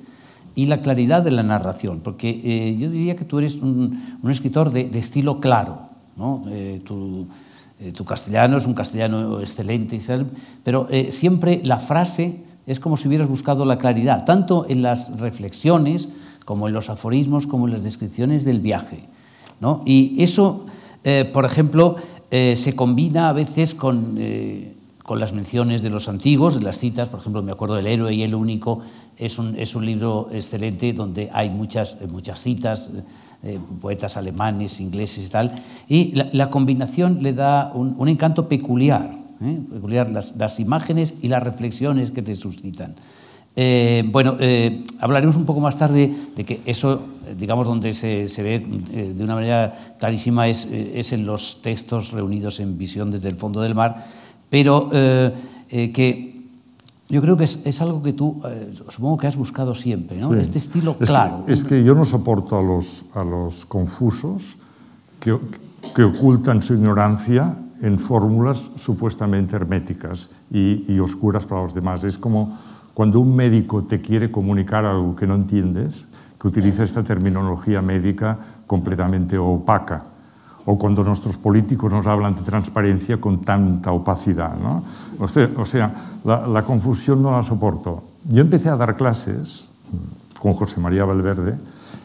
[0.55, 4.31] y la claridad de la narración, porque eh, yo diría que tú eres un, un
[4.31, 5.79] escritor de, de, estilo claro,
[6.18, 6.44] ¿no?
[6.50, 7.26] Eh, tu,
[7.96, 9.98] tu, castellano es un castellano excelente,
[10.62, 16.11] pero siempre la frase es como si hubieras buscado la claridad, tanto en las reflexiones
[16.44, 19.05] como en los aforismos, como en las descripciones del viaje.
[19.61, 19.83] ¿no?
[19.87, 20.66] Y eso,
[21.05, 21.97] eh, por ejemplo,
[22.31, 26.79] eh, se combina a veces con, eh, con, las menciones de los antiguos, de las
[26.79, 28.81] citas, por ejemplo, me acuerdo del héroe y el único,
[29.19, 32.93] es un, es un libro excelente donde hay muchas, muchas citas,
[33.81, 35.55] poetas alemanes, ingleses y tal,
[35.89, 39.11] y la, la combinación le da un, un encanto peculiar,
[39.73, 42.95] peculiar las, las imágenes y las reflexiones que te suscitan.
[43.57, 47.03] Eh, bueno, eh, hablaremos un poco más tarde de que eso,
[47.37, 48.55] digamos, donde se, se ve
[48.93, 53.37] eh, de una manera clarísima es, es, en los textos reunidos en visión desde el
[53.37, 54.07] fondo del mar,
[54.49, 56.41] pero que
[57.09, 58.41] yo creo que es, es algo que tú,
[58.89, 60.33] supongo que has buscado siempre, ¿no?
[60.33, 60.41] Sí.
[60.41, 61.45] Este estilo es claro.
[61.45, 64.57] Que, es que yo no soporto a los, a los confusos
[65.19, 65.37] que,
[65.95, 72.05] que ocultan su ignorancia en fórmulas supuestamente herméticas y, y oscuras para los demás.
[72.05, 72.59] Es como
[73.01, 76.07] cuando un médico te quiere comunicar algo que no entiendes,
[76.39, 78.37] que utiliza esta terminología médica
[78.67, 80.05] completamente opaca,
[80.67, 84.55] o cuando nuestros políticos nos hablan de transparencia con tanta opacidad.
[84.55, 84.85] ¿no?
[85.19, 88.05] O sea, o sea la, la, confusión no la soporto.
[88.29, 89.71] Yo empecé a dar clases
[90.39, 91.57] con José María Valverde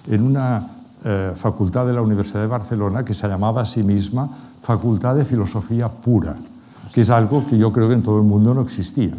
[0.09, 0.65] en una
[1.03, 4.29] eh, facultad de la Universidad de Barcelona que se llamaba a sí misma
[4.61, 6.37] Facultad de Filosofía Pura,
[6.93, 9.13] que es algo que yo creo que en todo el mundo no existía.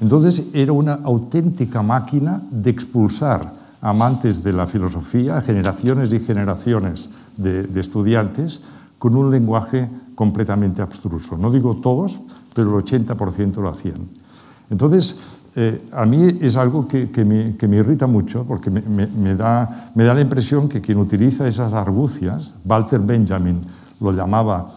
[0.00, 7.80] Entonces era una auténtica máquina de expulsar amantes de la filosofía, generaciones y generaciones de,
[7.80, 8.60] estudiantes,
[8.98, 11.36] con un lenguaje completamente abstruso.
[11.36, 12.18] No digo todos,
[12.54, 14.08] pero el 80% lo hacían.
[14.70, 15.20] Entonces,
[15.54, 20.20] eh, a mí es algo que, me, irrita mucho, porque me, da, me da la
[20.20, 23.60] impresión que quien utiliza esas argucias, Walter Benjamin
[24.00, 24.68] lo llamaba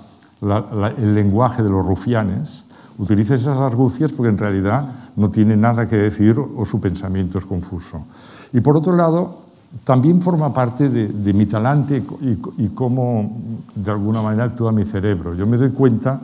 [0.41, 2.65] la, la, el lenguaje de los rufianes,
[2.97, 7.45] utiliza esas argucias porque en realidad no tiene nada que decir o su pensamiento es
[7.45, 8.05] confuso.
[8.53, 9.41] Y por otro lado,
[9.83, 13.37] también forma parte de, mi talante y, y, cómo
[13.75, 15.33] de alguna manera actúa mi cerebro.
[15.33, 16.21] Yo me doy cuenta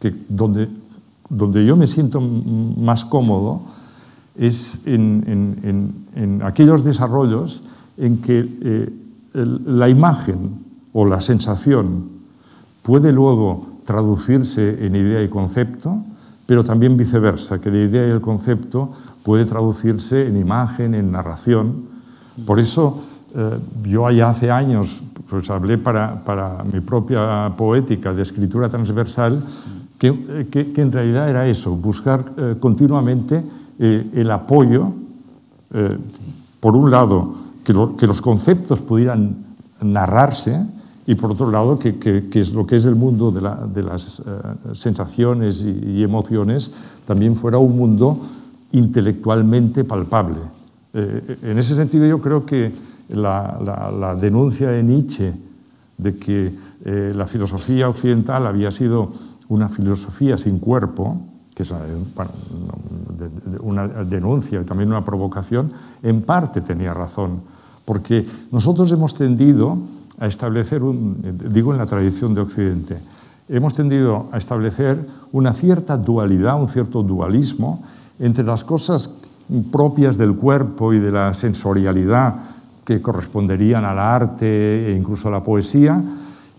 [0.00, 0.68] que donde,
[1.28, 3.62] donde yo me siento más cómodo
[4.34, 5.24] es en,
[5.62, 7.62] en, en, aquellos desarrollos
[7.96, 8.92] en que eh,
[9.34, 10.60] la imagen
[10.92, 12.08] o la sensación
[12.82, 16.02] puede luego traducirse en idea y concepto,
[16.46, 18.90] pero también viceversa, que la idea y el concepto
[19.22, 21.86] puede traducirse en imagen, en narración.
[22.46, 23.02] Por eso
[23.34, 29.42] eh, yo allá hace años pues, hablé para, para, mi propia poética de escritura transversal,
[29.98, 33.42] que, que, que en realidad era eso, buscar eh, continuamente
[33.78, 34.92] eh, el apoyo,
[35.74, 35.98] eh,
[36.60, 39.36] por un lado, que los conceptos pudieran
[39.82, 40.64] narrarse,
[41.06, 43.54] y por otro lado, que, que, que, es lo que es el mundo de, la,
[43.54, 48.18] de las uh, sensaciones y, y, emociones también fuera un mundo
[48.72, 50.40] intelectualmente palpable.
[50.92, 52.72] Eh, en ese sentido, yo creo que
[53.10, 55.32] la, la, la denuncia de Nietzsche
[55.96, 56.52] de que
[56.84, 59.10] eh, la filosofía occidental había sido
[59.48, 61.20] una filosofía sin cuerpo,
[61.54, 61.80] que es una,
[62.14, 62.30] bueno,
[63.60, 65.70] una denuncia y también una provocación,
[66.02, 67.40] en parte tenía razón,
[67.84, 69.78] porque nosotros hemos tendido
[70.18, 71.16] a establecer, un,
[71.52, 72.98] digo en la tradición de Occidente,
[73.48, 74.98] hemos tendido a establecer
[75.32, 77.82] una cierta dualidad, un cierto dualismo
[78.18, 79.20] entre las cosas
[79.70, 82.34] propias del cuerpo y de la sensorialidad
[82.84, 86.02] que corresponderían al arte e incluso a la poesía,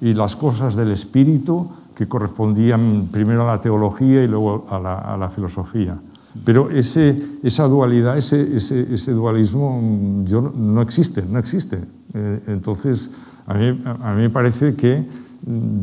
[0.02, 5.00] y las cosas del espíritu que correspondían primero a la teología y luego a la,
[5.00, 5.98] a la filosofía.
[6.46, 11.80] Pero ese, esa dualidad, ese, ese, ese dualismo mm, yo no, existe, no existe.
[12.14, 13.10] Eh, entonces,
[13.48, 14.98] a mí, a mí, me parece que
[15.46, 15.80] mm,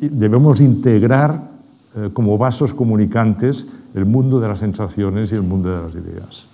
[0.00, 1.50] debemos integrar
[1.96, 6.46] eh, como vasos comunicantes el mundo de las sensaciones y el mundo de las ideas.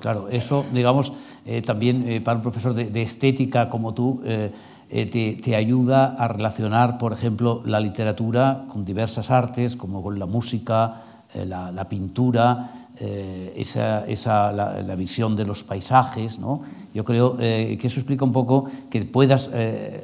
[0.00, 1.12] Claro, eso, digamos,
[1.44, 5.06] eh, también eh, para un profesor de, estética como tú, te,
[5.40, 11.02] te, ayuda a relacionar, por ejemplo, la literatura con diversas artes, como con la música,
[11.44, 16.38] la, pintura, esa, esa, la, la, visión de los paisajes.
[16.38, 16.62] ¿no?
[16.94, 19.50] Yo creo que eso explica un poco que puedas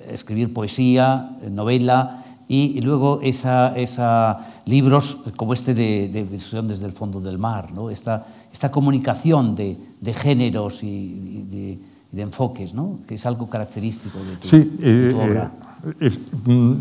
[0.08, 6.86] escribir poesía, novela, y, y luego esa, esa, libros como este de, de, Visión desde
[6.86, 7.90] el fondo del mar, ¿no?
[7.90, 11.78] esta, esta comunicación de, de géneros y, de,
[12.12, 13.00] de, enfoques, ¿no?
[13.06, 15.52] que es algo característico de tu, sí, eh, de tu obra.
[16.00, 16.18] Es,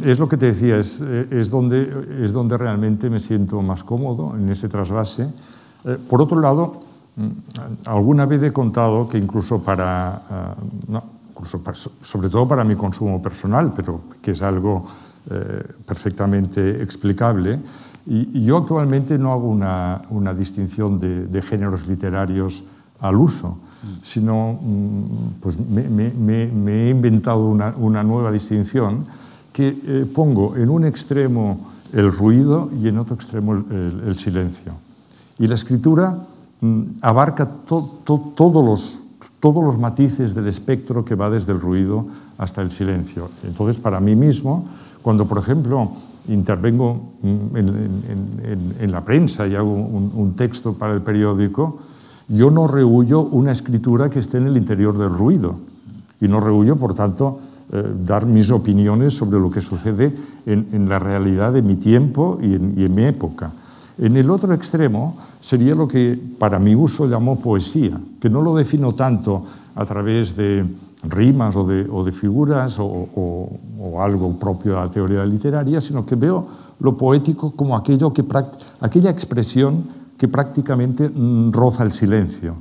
[0.05, 4.35] es, lo que te decía, es, es, donde, es donde realmente me siento más cómodo,
[4.35, 5.27] en ese trasvase.
[5.85, 6.81] Eh, por otro lado,
[7.15, 7.29] mm,
[7.85, 11.03] alguna vez he contado que incluso para, uh, no,
[12.01, 14.85] sobre todo para mi consumo personal, pero que es algo
[15.29, 17.59] eh, perfectamente explicable.
[18.07, 22.63] Y, yo actualmente no hago una, distinción de, de, géneros literarios
[22.99, 23.57] al uso,
[24.01, 29.05] sino mm, pues me, he inventado una, nueva distinción
[29.51, 34.73] que eh, pongo en un extremo el ruido y en otro extremo el silencio.
[35.37, 36.17] Y la escritura
[36.61, 39.01] mm, abarca to, to, todos,
[39.41, 43.29] los, matices del espectro que va desde el ruido hasta el silencio.
[43.43, 44.65] Entonces, para mí mismo,
[45.01, 45.91] cuando, por ejemplo,
[46.29, 51.77] intervengo en, en, la prensa y hago un, texto para el periódico,
[52.27, 55.57] yo no rehuyo una escritura que esté en el interior del ruido.
[56.19, 57.37] Y no rehuyo, por tanto,
[57.71, 60.15] eh, dar mis opiniones sobre lo que sucede
[60.47, 63.51] en, la realidad de mi tiempo y en mi época.
[63.97, 68.55] En el otro extremo sería lo que para mi uso llamo poesía, que no lo
[68.55, 69.43] defino tanto
[69.75, 70.65] a través de
[71.03, 73.49] rimas o de, figuras o,
[73.99, 76.45] algo propio de la teoría literaria, sino que veo
[76.79, 78.25] lo poético como aquello que,
[78.81, 79.83] aquella expresión
[80.17, 82.55] que prácticamente mm, roza el silencio,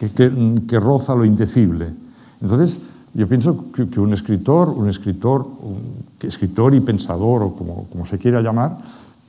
[0.00, 1.92] mm, que, roza lo indecible.
[2.40, 2.80] Entonces,
[3.12, 8.40] yo pienso que, un escritor, un escritor, un escritor y pensador, o como se quiera
[8.40, 8.78] llamar,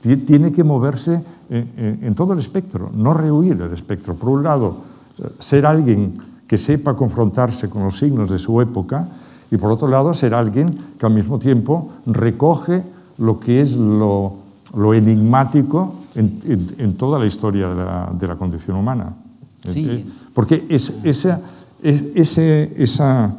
[0.01, 4.15] tiene que moverse en, en, en todo el espectro, no rehuir el espectro.
[4.15, 4.77] Por un lado,
[5.19, 6.13] eh, ser alguien
[6.47, 9.07] que sepa confrontarse con los signos de su época
[9.51, 12.83] y por otro lado ser alguien que al mismo tiempo recoge
[13.19, 14.35] lo que es lo,
[14.75, 19.13] lo enigmático en, en, en, toda la historia de la, de la condición humana.
[19.67, 19.87] Sí.
[19.89, 21.41] Eh, porque es, esa,
[21.81, 23.35] es, ese, esa,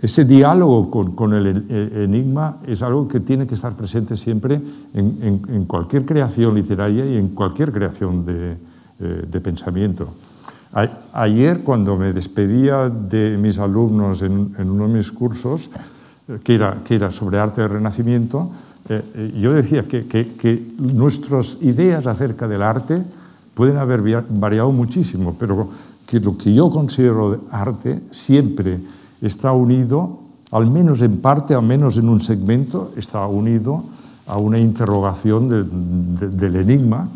[0.00, 4.60] ese diálogo con, con el, el, enigma es algo que tiene que estar presente siempre
[4.92, 8.56] en, en cualquier creación literaria y en cualquier creación de,
[9.00, 10.08] eh, de pensamiento.
[11.12, 15.70] Ayer, cuando me despedía de mis alumnos en, en uno de mis cursos,
[16.26, 18.50] eh, que era, que era sobre arte del Renacimiento,
[18.88, 23.04] eh, eh, yo decía que, que, que, nuestras ideas acerca del arte
[23.54, 25.68] pueden haber variado muchísimo, pero
[26.06, 28.80] que lo que yo considero arte siempre
[29.26, 30.18] está unido,
[30.50, 33.82] al menos en parte, al menos en un segmento, está unido
[34.26, 37.08] a una interrogación de, de, del enigma,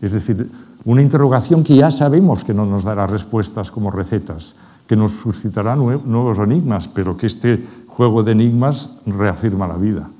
[0.00, 0.50] es decir,
[0.84, 5.76] una interrogación que ya sabemos que no nos dará respuestas como recetas, que nos suscitará
[5.76, 10.10] nuevos enigmas, pero que este juego de enigmas reafirma la vida.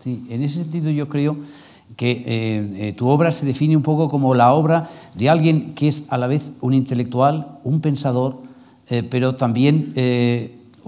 [0.00, 1.36] Sí, en ese sentido yo creo
[1.96, 5.88] que eh, eh, tu obra se define un poco como la obra de alguien que
[5.88, 8.36] es a la vez un intelectual, un pensador,
[8.90, 9.92] eh, pero también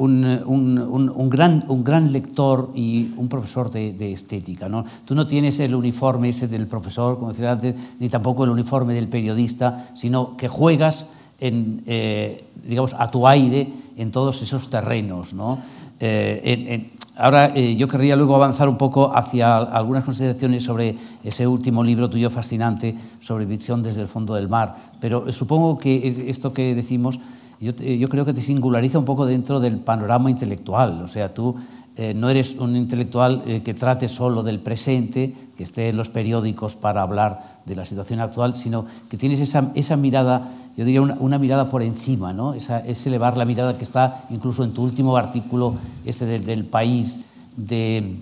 [0.01, 4.67] un, un, un, gran, un gran lector y un profesor de, de estética.
[4.67, 4.83] ¿no?
[5.05, 8.95] Tú no tienes el uniforme ese del profesor, como decía antes, ni tampoco el uniforme
[8.95, 15.35] del periodista, sino que juegas en, eh, digamos, a tu aire en todos esos terrenos.
[15.35, 15.59] ¿no?
[16.01, 20.97] Eh, en, en, ahora eh, yo querría luego avanzar un poco hacia algunas consideraciones sobre
[21.23, 26.09] ese último libro tuyo fascinante sobre visión desde el fondo del mar, pero supongo que
[26.29, 27.21] esto que decimos
[27.61, 31.03] yo, yo, creo que te singulariza un poco dentro del panorama intelectual.
[31.03, 31.57] O sea, tú
[31.97, 36.09] eh, no eres un intelectual eh, que trate solo del presente, que esté en los
[36.09, 41.03] periódicos para hablar de la situación actual, sino que tienes esa, esa mirada, yo diría
[41.03, 42.55] una, una mirada por encima, ¿no?
[42.55, 45.74] esa, es elevar la mirada que está incluso en tu último artículo,
[46.07, 47.20] este de, del país,
[47.57, 48.16] de,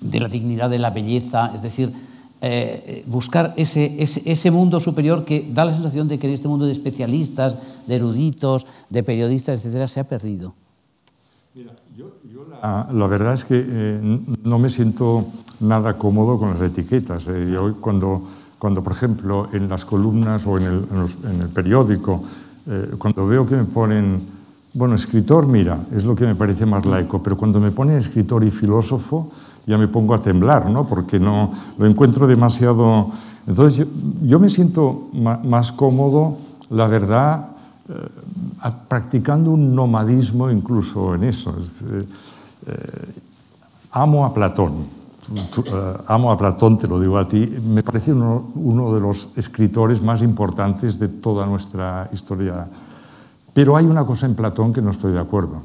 [0.00, 1.92] de la dignidad de la belleza, es decir,
[2.40, 6.48] eh, buscar ese, ese, ese, mundo superior que da la sensación de que en este
[6.48, 10.54] mundo de especialistas, de eruditos, de periodistas, etcétera, se ha perdido.
[11.54, 11.72] Mira,
[12.92, 15.26] la, verdad es que eh, no me siento
[15.60, 17.28] nada cómodo con las etiquetas.
[17.28, 17.50] Eh.
[17.52, 18.22] Yo cuando,
[18.58, 20.84] cuando, por ejemplo, en las columnas o en el,
[21.24, 22.22] en el periódico,
[22.66, 24.20] eh, cuando veo que me ponen,
[24.74, 28.44] bueno, escritor, mira, es lo que me parece más laico, pero cuando me ponen escritor
[28.44, 29.30] y filósofo,
[29.68, 30.86] ya me pongo a temblar, ¿no?
[30.86, 33.10] Porque no, lo encuentro demasiado...
[33.46, 33.84] Entonces yo,
[34.22, 35.08] yo me siento
[35.44, 36.36] más cómodo,
[36.70, 37.48] la verdad,
[38.88, 41.54] practicando un nomadismo incluso en eso.
[42.66, 43.14] Eh,
[43.92, 44.84] amo a Platón,
[45.32, 49.36] eh, amo a Platón, te lo digo a ti, me parece uno, uno, de los
[49.36, 52.68] escritores más importantes de toda nuestra historia.
[53.54, 55.62] Pero hay una cosa en Platón que no estoy de acuerdo,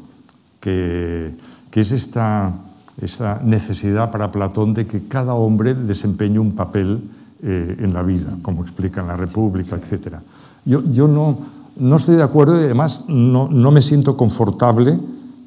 [0.60, 1.36] que,
[1.70, 2.54] que es esta,
[3.02, 7.02] esta, necesidad para Platón de que cada hombre desempeñe un papel
[7.42, 10.18] eh, en la vida, como explica en la República, etc.
[10.66, 11.38] Yo, yo no,
[11.78, 15.00] no estoy de acuerdo y además no, no me siento confortable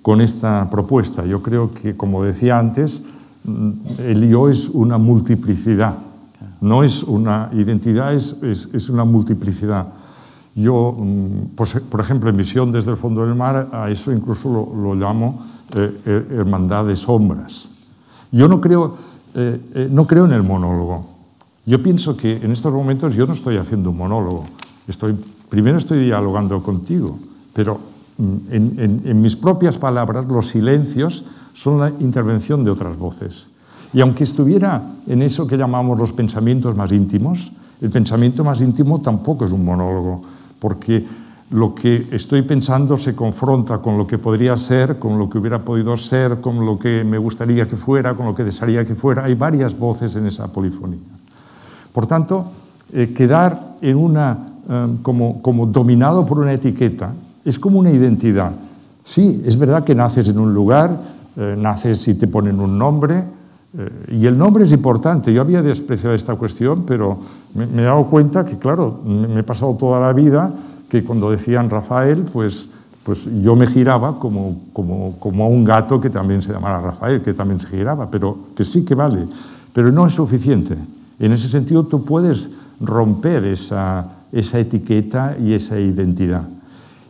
[0.02, 1.24] con esta propuesta.
[1.26, 3.06] Yo creo que, como decía antes,
[3.44, 5.94] mm, el yo es una multiplicidad,
[6.60, 9.88] no es una identidad, es, es, una multiplicidad.
[10.56, 11.54] Yo, mm,
[11.90, 15.44] por ejemplo, en Visión desde el fondo del mar, a eso incluso lo, llamo
[15.74, 17.68] eh, eh, hermandad de sombras.
[18.32, 18.94] Yo no creo,
[19.34, 21.04] eh, no creo en el monólogo.
[21.66, 24.44] Yo pienso que en estos momentos yo no estoy haciendo un monólogo.
[24.88, 25.14] Estoy,
[25.50, 27.18] primero estoy dialogando contigo,
[27.52, 27.78] pero
[28.18, 33.50] en, mis propias palabras, los silencios son la intervención de otras voces.
[33.92, 37.52] Y aunque estuviera en eso que llamamos los pensamientos más íntimos,
[37.82, 40.22] el pensamiento más íntimo tampoco es un monólogo,
[40.58, 41.04] porque
[41.50, 45.64] lo que estoy pensando se confronta con lo que podría ser, con lo que hubiera
[45.64, 49.24] podido ser, con lo que me gustaría que fuera, con lo que desearía que fuera.
[49.24, 50.98] Hay varias voces en esa polifonía.
[51.92, 52.46] Por tanto,
[52.92, 54.38] eh, quedar en una,
[54.68, 57.12] eh, como, como dominado por una etiqueta,
[57.44, 58.52] es como una identidad.
[59.04, 61.00] Sí, es verdad que naces en un lugar,
[61.36, 63.22] eh, naces y te ponen un nombre,
[63.78, 65.32] eh, y el nombre es importante.
[65.32, 67.18] Yo había despreciado esta cuestión, pero
[67.54, 70.52] me, he dado cuenta que, claro, me, he pasado toda la vida
[70.88, 72.70] que cuando decían Rafael, pues,
[73.02, 77.34] pues yo me giraba como, como, como un gato que también se llamara Rafael, que
[77.34, 79.26] también se giraba, pero que sí que vale.
[79.72, 80.76] Pero no es suficiente.
[81.18, 82.50] En ese sentido, tú puedes
[82.80, 86.42] romper esa, esa etiqueta y esa identidad.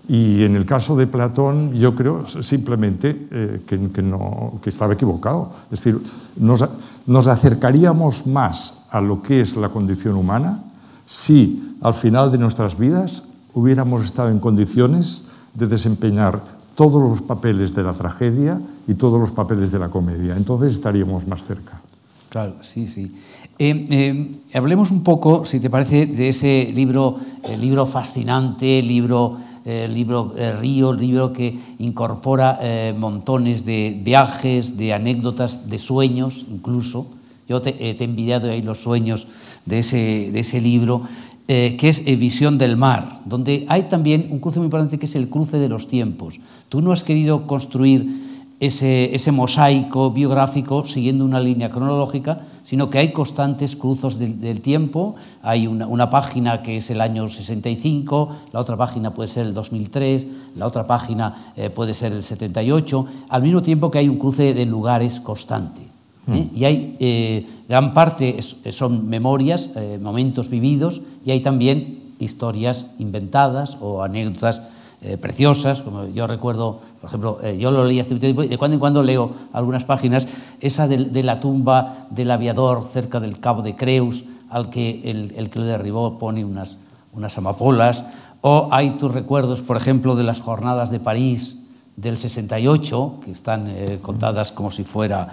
[0.08, 5.50] Y en el caso de Platón, yo creo simplemente eh, que, no, que, estaba equivocado.
[5.64, 6.00] Es decir,
[6.36, 6.64] nos,
[7.06, 10.62] nos, acercaríamos más a lo que es la condición humana
[11.06, 16.40] si al final de nuestras vidas hubiéramos estado en condiciones de desempeñar
[16.74, 20.36] todos los papeles de la tragedia y todos los papeles de la comedia.
[20.36, 21.80] Entonces estaríamos más cerca.
[22.28, 23.16] Claro, sí, sí.
[23.58, 29.38] Eh, eh, hablemos un poco, si te parece, de ese libro, el libro fascinante, libro
[29.66, 36.46] el libro Río, el libro que incorpora eh, montones de viajes, de anécdotas, de sueños
[36.50, 37.08] incluso.
[37.48, 39.26] Yo te, eh, he envidiado ahí los sueños
[39.66, 41.02] de ese, de ese libro,
[41.48, 45.14] eh, que es Visión del Mar, donde hay también un cruce muy importante que es
[45.16, 46.40] el cruce de los tiempos.
[46.68, 48.25] Tú no has querido construir
[48.58, 55.14] ese, ese mosaico biográfico siguiendo una línea cronológica, sino que hay constantes cruzos del, tiempo.
[55.42, 60.26] Hay una, página que es el año 65, la otra página puede ser el 2003,
[60.56, 64.54] la otra página eh, puede ser el 78, al mismo tiempo que hay un cruce
[64.54, 65.82] de lugares constante.
[65.82, 66.48] ¿eh?
[66.50, 66.56] Mm.
[66.56, 74.02] Y hay eh, gran parte son memorias, momentos vividos, y hay también historias inventadas o
[74.02, 74.62] anécdotas
[75.06, 78.48] eh, preciosas, como yo recuerdo, por ejemplo, eh, yo lo leí hace un tiempo y
[78.48, 80.26] de cuando en cuando leo algunas páginas,
[80.60, 85.58] esa de, la tumba del aviador cerca del cabo de Creus, al que el, que
[85.60, 86.78] lo derribó pone unas,
[87.12, 88.08] unas amapolas,
[88.40, 91.62] o hay tus recuerdos, por ejemplo, de las jornadas de París
[91.94, 95.32] del 68, que están eh, contadas como si fuera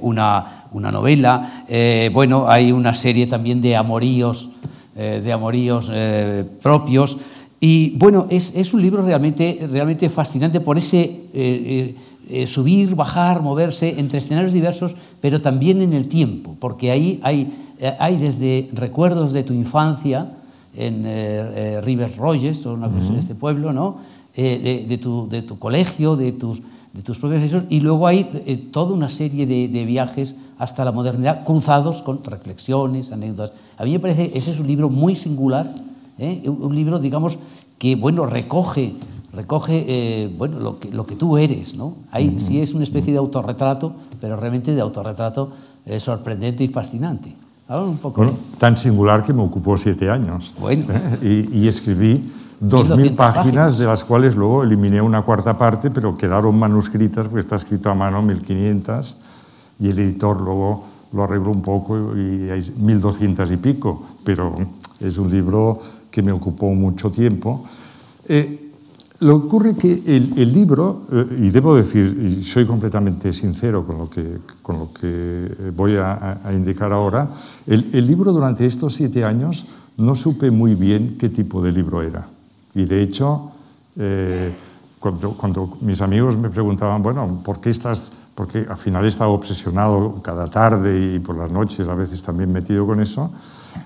[0.00, 1.64] una, una, novela.
[2.12, 4.50] bueno, hay una serie también de amoríos,
[4.94, 5.92] de amoríos
[6.62, 7.18] propios.
[7.60, 11.94] Y bueno, es, es un libro realmente, realmente fascinante por ese eh, eh,
[12.30, 17.52] eh, subir, bajar, moverse entre escenarios diversos, pero también en el tiempo, porque ahí hay,
[17.98, 20.32] hay desde recuerdos de tu infancia
[20.74, 21.04] en
[21.82, 23.98] Rivers Rogers, o una en este pueblo, ¿no?
[24.36, 26.62] De, de, tu, de, tu, colegio, de tus,
[26.94, 28.24] de tus propios hechos, y luego hay
[28.72, 33.52] toda una serie de, de, viajes hasta la modernidad cruzados con reflexiones, anécdotas.
[33.76, 35.74] A mí me parece, ese es un libro muy singular,
[36.20, 36.48] ¿eh?
[36.48, 37.38] un libro, digamos,
[37.78, 38.94] que bueno, recoge,
[39.32, 41.74] recoge eh, bueno, lo, que, lo que tú eres.
[41.74, 41.96] ¿no?
[42.12, 45.50] Ahí sí es una especie de autorretrato, pero realmente de autorretrato
[45.86, 47.34] eh, sorprendente y fascinante.
[47.68, 48.22] Un poco.
[48.22, 50.52] Bueno, tan singular que me ocupó siete años.
[50.58, 50.86] Bueno.
[51.22, 52.28] Y, y, escribí
[52.60, 57.54] 2.000 páginas, de las cuales luego eliminé una cuarta parte, pero quedaron manuscritas porque está
[57.54, 59.16] escrito a mano 1.500
[59.78, 64.54] y el editor luego lo arregló un poco y hay 1.200 y pico, pero
[65.00, 65.80] es un libro
[66.10, 67.64] que me ocupó mucho tiempo.
[68.28, 68.66] Eh,
[69.20, 73.98] lo que ocurre que el, libro, eh, y debo decir, y soy completamente sincero con
[73.98, 77.30] lo que, con lo que voy a, indicar ahora,
[77.66, 79.66] el, el, libro durante estos siete años
[79.98, 82.26] no supe muy bien qué tipo de libro era.
[82.74, 83.50] Y de hecho,
[83.96, 84.52] eh,
[84.98, 89.32] cuando, cuando, mis amigos me preguntaban, bueno, ¿por qué estás, porque al final he estado
[89.32, 93.30] obsesionado cada tarde y por las noches a veces también metido con eso,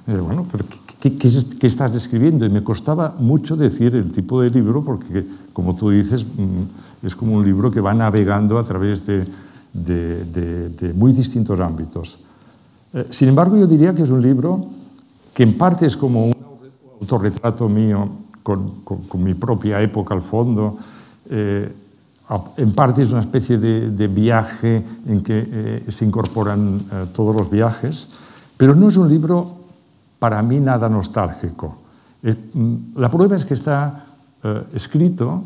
[0.06, 0.64] eh, bueno, pero
[1.10, 1.28] ¿qué,
[1.60, 2.46] qué, estás escribiendo?
[2.46, 7.14] Y me costaba mucho decir el tipo de libro porque, como tú dices, mm, es
[7.14, 9.26] como un libro que va navegando a través de,
[9.72, 10.24] de,
[10.70, 12.18] de, muy distintos ámbitos.
[12.92, 14.66] Eh, sin embargo, yo diría que es un libro
[15.34, 16.34] que en parte es como un
[17.00, 18.08] autorretrato mío
[18.42, 20.76] con, con, con mi propia época al fondo,
[21.28, 21.72] eh,
[22.56, 27.36] en parte es una especie de, de viaje en que eh, se incorporan eh, todos
[27.36, 28.08] los viajes,
[28.56, 29.63] pero no es un libro
[30.24, 31.84] para mí nada nostálgico.
[32.22, 34.06] Mm, la prueba es que está
[34.72, 35.44] escrito,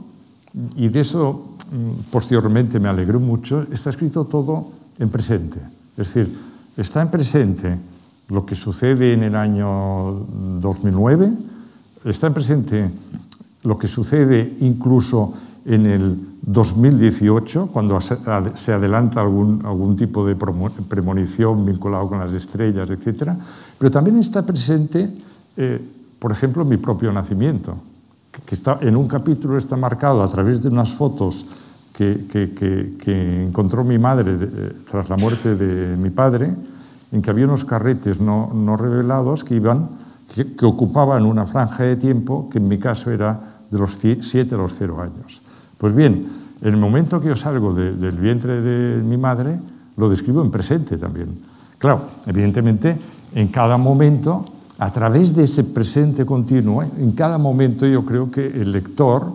[0.77, 4.71] y de eso mm, posteriormente me alegré mucho, está escrito todo
[5.01, 5.59] en presente.
[5.97, 6.33] Es decir,
[6.77, 7.77] está en presente
[8.29, 10.25] lo que sucede en el año
[10.63, 11.33] 2009,
[12.05, 12.91] está en presente
[13.65, 15.33] lo que sucede incluso
[15.65, 22.89] en el 2018, cuando se adelanta algún, algún tipo de premonición vinculado con las estrellas,
[22.89, 23.33] etc.
[23.79, 25.13] Pero también está presente,
[25.59, 25.85] eh,
[26.19, 27.77] por ejemplo, mi propio nacimiento,
[28.47, 31.45] que está, en un capítulo está marcado a través de unas fotos
[31.93, 36.55] que, que, que, que encontró mi madre de, tras la muerte de mi padre,
[37.13, 39.91] en que había unos carretes no, no revelados que, iban,
[40.35, 43.39] que, ocupaban una franja de tiempo que en mi caso era
[43.71, 45.43] de los 7 a los 0 años.
[45.79, 46.27] Pues bien,
[46.61, 49.59] en el momento que yo salgo de, del vientre de mi madre,
[49.97, 51.39] lo describo en presente también.
[51.79, 52.97] Claro, evidentemente,
[53.35, 54.45] en cada momento,
[54.79, 59.33] a través de ese presente continuo, en cada momento yo creo que el lector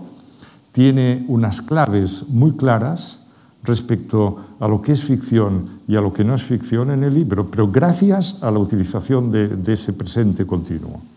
[0.72, 3.28] tiene unas claves muy claras
[3.64, 7.14] respecto a lo que es ficción y a lo que no es ficción en el
[7.14, 11.13] libro, pero gracias a la utilización de ese presente continuo.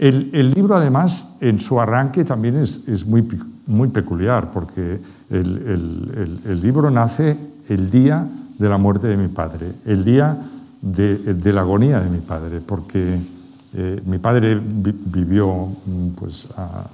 [0.00, 3.28] El, el, libro, además, en su arranque también es, es muy,
[3.66, 4.98] muy peculiar, porque
[5.28, 7.36] el, el, libro nace
[7.68, 8.26] el día
[8.58, 10.40] de la muerte de mi padre, el día
[10.80, 13.18] de, de la agonía de mi padre, porque
[13.74, 15.68] eh, mi padre vi, vivió
[16.18, 16.86] pues, a,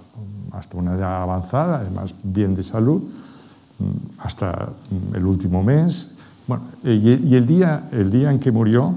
[0.51, 3.05] hasta una edad avanzada, además bien de salud,
[4.19, 4.71] hasta
[5.15, 6.17] el último mes.
[6.49, 8.97] Bueno, y, y el, día, el día en que murió,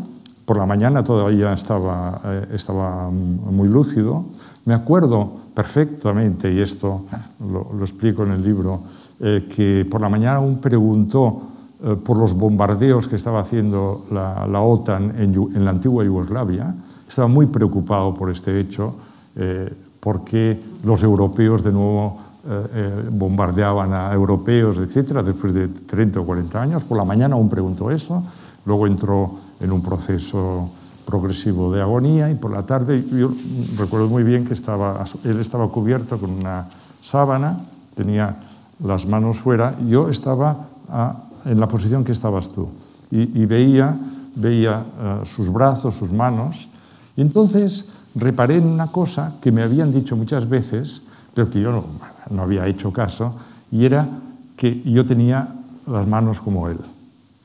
[0.49, 4.25] por la mañana todavía estaba, eh, estaba muy lúcido.
[4.65, 7.05] Me acuerdo perfectamente, y esto
[7.39, 8.81] lo, lo explico en el libro,
[9.19, 11.39] eh, que por la mañana aún preguntó
[11.83, 16.73] eh, por los bombardeos que estaba haciendo la, la OTAN en, en, la antigua Yugoslavia.
[17.07, 18.95] Estaba muy preocupado por este hecho,
[19.35, 26.21] eh, porque los europeos de nuevo eh, eh, bombardeaban a europeos, etcétera, después de 30
[26.21, 26.85] o 40 años.
[26.85, 28.23] Por la mañana aún preguntó eso,
[28.65, 30.69] luego entró en un proceso
[31.05, 33.31] progresivo de agonía y por la tarde yo
[33.77, 36.67] recuerdo muy bien que estaba, él estaba cubierto con una
[37.01, 37.57] sábana,
[37.95, 38.37] tenía
[38.83, 42.69] las manos fuera, y yo estaba a, en la posición que estabas tú
[43.11, 43.97] y, y veía,
[44.35, 44.85] veía
[45.21, 46.69] uh, sus brazos, sus manos,
[47.15, 51.01] y entonces reparé en una cosa que me habían dicho muchas veces,
[51.33, 51.85] pero que yo no,
[52.29, 53.33] no había hecho caso,
[53.71, 54.07] y era
[54.55, 55.55] que yo tenía
[55.87, 56.77] las manos como él.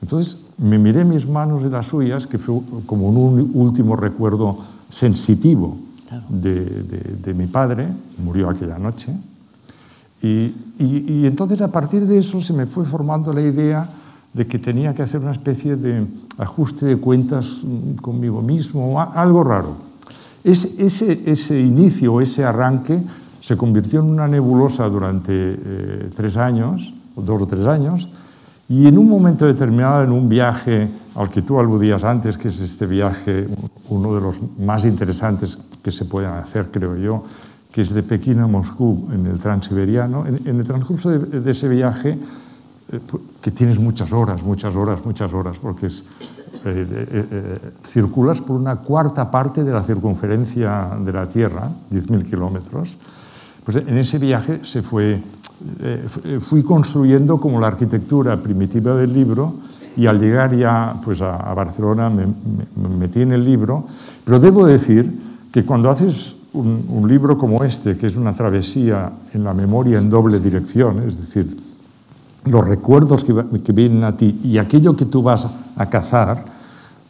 [0.01, 4.57] Entonces me miré mis manos y las suyas, que fue como un último recuerdo
[4.89, 5.77] sensitivo
[6.07, 6.25] claro.
[6.29, 7.87] de, de, de, mi padre,
[8.23, 9.13] murió aquella noche.
[10.21, 13.87] Y, y, y, entonces a partir de eso se me fue formando la idea
[14.33, 17.61] de que tenía que hacer una especie de ajuste de cuentas
[18.01, 19.75] conmigo mismo, algo raro.
[20.43, 23.01] Ese, ese, ese inicio, ese arranque,
[23.41, 28.09] se convirtió en una nebulosa durante eh, tres años, dos o tres años,
[28.67, 32.59] y en un momento determinado, en un viaje al que tú aludías antes, que es
[32.59, 33.47] este viaje,
[33.89, 37.23] uno de los más interesantes que se pueden hacer, creo yo,
[37.71, 42.17] que es de Pekín a Moscú en el transiberiano, en, el transcurso de, ese viaje,
[42.91, 42.99] eh,
[43.41, 46.03] que tienes muchas horas, muchas horas, muchas horas, porque es,
[46.65, 52.23] eh, eh, eh, circulas por una cuarta parte de la circunferencia de la Tierra, 10.000
[52.23, 52.97] kilómetros,
[53.65, 55.19] pues en ese viaje se fue
[55.81, 59.55] eh, fui construyendo como la arquitectura primitiva del libro
[59.95, 63.85] y al llegar ya pues, a, a Barcelona me, me, me, metí en el libro,
[64.25, 65.09] pero debo decir
[65.51, 70.09] que cuando haces un, libro como este, que es una travesía en la memoria en
[70.09, 71.57] doble dirección, es decir,
[72.45, 76.43] los recuerdos que, que vienen a ti y aquello que tú vas a cazar,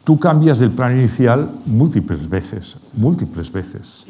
[0.03, 4.05] tú cambias el plan inicial múltiples veces, múltiples veces.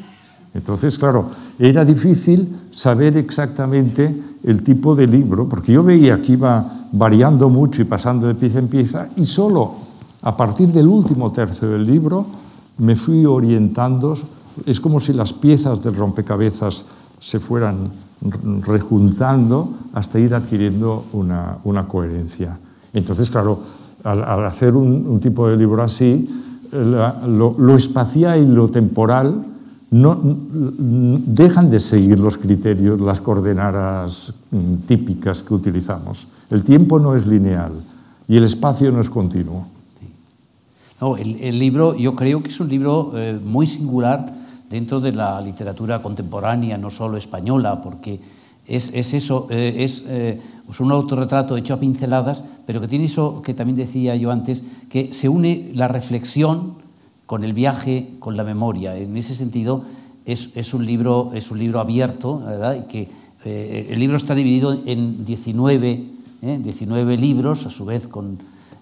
[0.56, 1.28] Entonces, claro,
[1.58, 7.82] era difícil saber exactamente el tipo de libro, porque yo veía que iba variando mucho
[7.82, 9.72] y pasando de pieza en pieza, y solo
[10.22, 12.24] a partir del último tercio del libro
[12.78, 14.16] me fui orientando.
[14.64, 16.86] Es como si las piezas del rompecabezas
[17.20, 17.76] se fueran
[18.62, 22.56] rejuntando hasta ir adquiriendo una, coherencia.
[22.94, 23.60] Entonces, claro,
[24.04, 26.28] al, hacer un, tipo de libro así,
[26.72, 29.55] lo, espacial y lo temporal
[29.90, 36.26] no, dejan de seguir los criterios, las coordenadas mm, típicas que utilizamos.
[36.50, 37.72] El tiempo no es lineal
[38.28, 39.66] y el espacio no es continuo.
[40.00, 40.06] Sí.
[41.00, 44.32] No, el, el, libro yo creo que es un libro eh, muy singular
[44.68, 48.20] dentro de la literatura contemporánea, no solo española, porque
[48.66, 53.04] es, es eso, eh, es, eh, es, un autorretrato hecho a pinceladas, pero que tiene
[53.04, 56.74] eso que también decía yo antes, que se une la reflexión,
[57.26, 58.96] con el viaje, con la memoria.
[58.96, 59.84] En ese sentido,
[60.24, 62.76] es, un, libro, es un libro abierto, ¿verdad?
[62.76, 63.08] Y que,
[63.44, 66.04] eh, el libro está dividido en 19,
[66.40, 67.18] 19 ¿eh?
[67.18, 68.38] libros, a su vez con,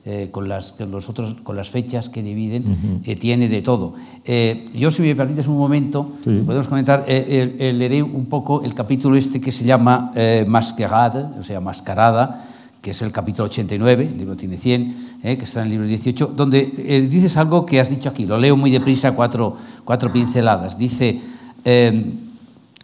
[0.06, 3.94] eh, con, las, los otros, con las fechas que dividen, tiene de todo.
[4.74, 9.52] yo, si me permites un momento, podemos comentar, leeré un poco el capítulo este que
[9.52, 10.12] se llama
[10.46, 12.46] Masquerade, o sea, Mascarada,
[12.80, 15.86] que es el capítulo 89, el libro tiene 100, eh, que está en el libro
[15.86, 20.12] 18, donde eh, dices algo que has dicho aquí, lo leo muy deprisa, cuatro, cuatro
[20.12, 20.76] pinceladas.
[20.76, 21.18] Dice,
[21.64, 22.12] em,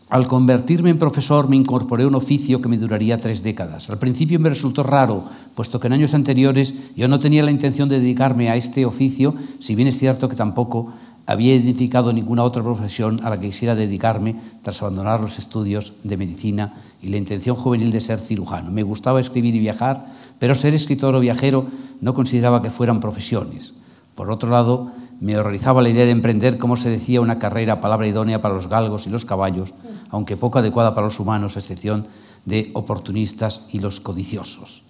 [0.09, 3.91] al convertirme en profesor me incorporé a un oficio que me duraría tres décadas.
[3.91, 5.23] Al principio me resultó raro,
[5.55, 9.35] puesto que en años anteriores yo no tenía la intención de dedicarme a este oficio,
[9.59, 10.95] si bien es cierto que tampoco
[11.27, 16.17] había identificado ninguna otra profesión a la que quisiera dedicarme tras abandonar los estudios de
[16.17, 18.71] medicina y la intención juvenil de ser cirujano.
[18.71, 20.07] Me gustaba escribir y viajar,
[20.41, 21.67] pero ser escritor o viajero
[22.01, 23.75] no consideraba que fueran profesiones.
[24.17, 28.09] Por otro lado, me horrorizaba la idea de emprender, como se decía, una carrera, palabra
[28.09, 29.75] idónea para los galgos y los caballos,
[30.09, 32.07] aunque poco adecuada para los humanos, a excepción
[32.47, 34.85] de oportunistas y los codiciosos.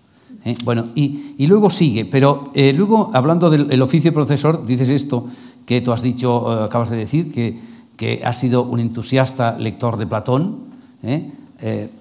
[0.45, 0.57] ¿Eh?
[0.65, 5.27] Bueno, y, luego sigue, pero eh, luego, hablando del oficio de profesor, dices esto,
[5.67, 7.59] que tú has dicho, eh, acabas de decir, que,
[7.97, 10.71] que has sido un entusiasta lector de Platón,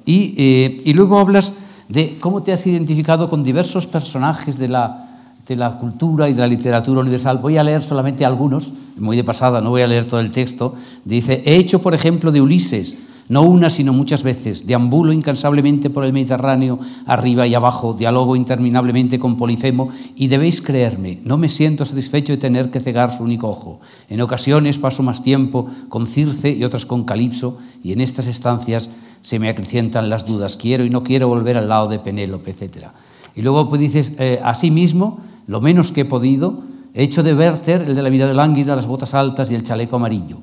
[0.06, 1.54] y, luego hablas
[1.90, 5.10] de cómo te has identificado con diversos personajes de la,
[5.48, 7.40] de la cultura y de la literatura universal.
[7.40, 10.76] Voy a leer solamente algunos, muy de pasada, no voy a leer todo el texto.
[11.04, 14.68] Dice, he hecho, por ejemplo, de Ulises, no una, sino muchas veces.
[14.68, 21.20] Deambulo incansablemente por el Mediterráneo, arriba y abajo, dialogo interminablemente con Polifemo, y debéis creerme,
[21.24, 23.80] no me siento satisfecho de tener que cegar su único ojo.
[24.10, 28.90] En ocasiones paso más tiempo con Circe y otras con Calipso, y en estas estancias
[29.22, 30.56] se me acrecientan las dudas.
[30.56, 32.88] Quiero y no quiero volver al lado de Penélope, etc.
[33.36, 34.42] Y luego pues dices, eh,
[34.72, 36.62] mismo, lo menos que he podido,
[36.94, 39.96] he hecho de Werther, el de la mirada lánguida, las botas altas y el chaleco
[39.96, 40.38] amarillo.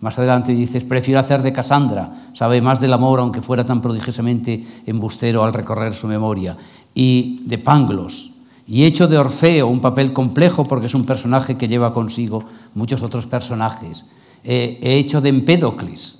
[0.00, 4.64] Más adelante dices, prefiero hacer de Cassandra, sabe más del amor aunque fuera tan prodigiosamente
[4.86, 6.56] embustero al recorrer su memoria,
[6.94, 8.32] y de Panglos,
[8.66, 13.02] y hecho de Orfeo, un papel complejo porque es un personaje que lleva consigo muchos
[13.02, 14.06] otros personajes.
[14.44, 16.17] he hecho de Empédocles,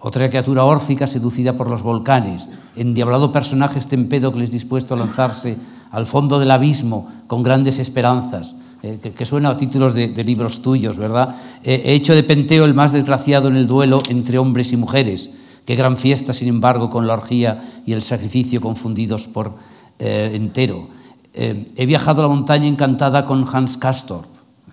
[0.00, 5.56] otra criatura órfica seducida por los volcanes, endiablado personaje este Empédocles dispuesto a lanzarse
[5.90, 10.96] al fondo del abismo con grandes esperanzas, eh, que, suena a títulos de, libros tuyos,
[10.98, 11.34] ¿verdad?
[11.64, 15.32] Eh, he hecho de Penteo el más desgraciado en el duelo entre hombres y mujeres.
[15.66, 19.52] Qué gran fiesta, sin embargo, con la orgía y el sacrificio confundidos por
[19.98, 20.88] eh, entero.
[21.34, 24.24] he viajado a la montaña encantada con Hans Castor,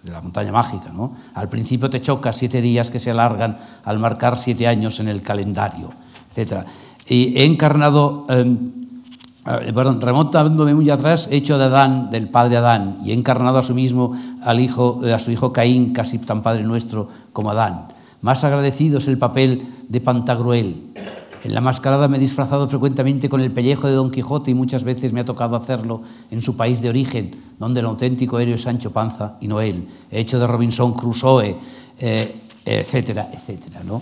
[0.05, 1.13] de la montaña mágica, ¿no?
[1.33, 5.21] Al principio te choca siete días que se alargan al marcar siete años en el
[5.21, 5.89] calendario,
[6.35, 6.63] etc.
[7.07, 8.85] Y he encarnado em,
[9.45, 13.75] perdón, remontándome muy atrás, hecho de Adán, del padre Adán, y he encarnado a su
[13.75, 17.87] mismo al hijo, a su hijo Caín, casi tan padre nuestro como Adán.
[18.21, 20.84] Más agradecido es el papel de Pantagruel.
[21.45, 24.83] En la mascarada me he disfrazado frecuentemente con el pellejo de Don Quijote y muchas
[24.83, 27.29] veces me ha tocado hacerlo en su país de origen,
[27.59, 29.87] donde el auténtico héroe es Sancho Panza y no él.
[30.09, 31.55] He hecho de Robinson Crusoe,
[31.99, 32.35] eh,
[32.65, 33.83] etcétera, etcétera.
[33.85, 34.01] ¿no?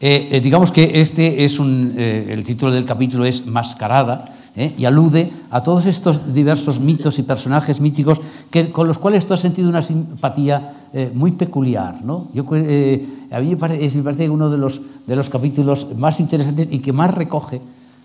[0.00, 4.74] Eh, eh, digamos que este es un, el título del capítulo es Mascarada, ¿eh?
[4.76, 9.34] y alude a todos estos diversos mitos y personajes míticos que, con los cuales tú
[9.34, 12.04] has sentido una simpatía eh, muy peculiar.
[12.04, 12.28] ¿no?
[12.32, 16.20] Yo, eh, a mí me parece, me parece uno de los, de los capítulos más
[16.20, 17.60] interesantes y que más recoge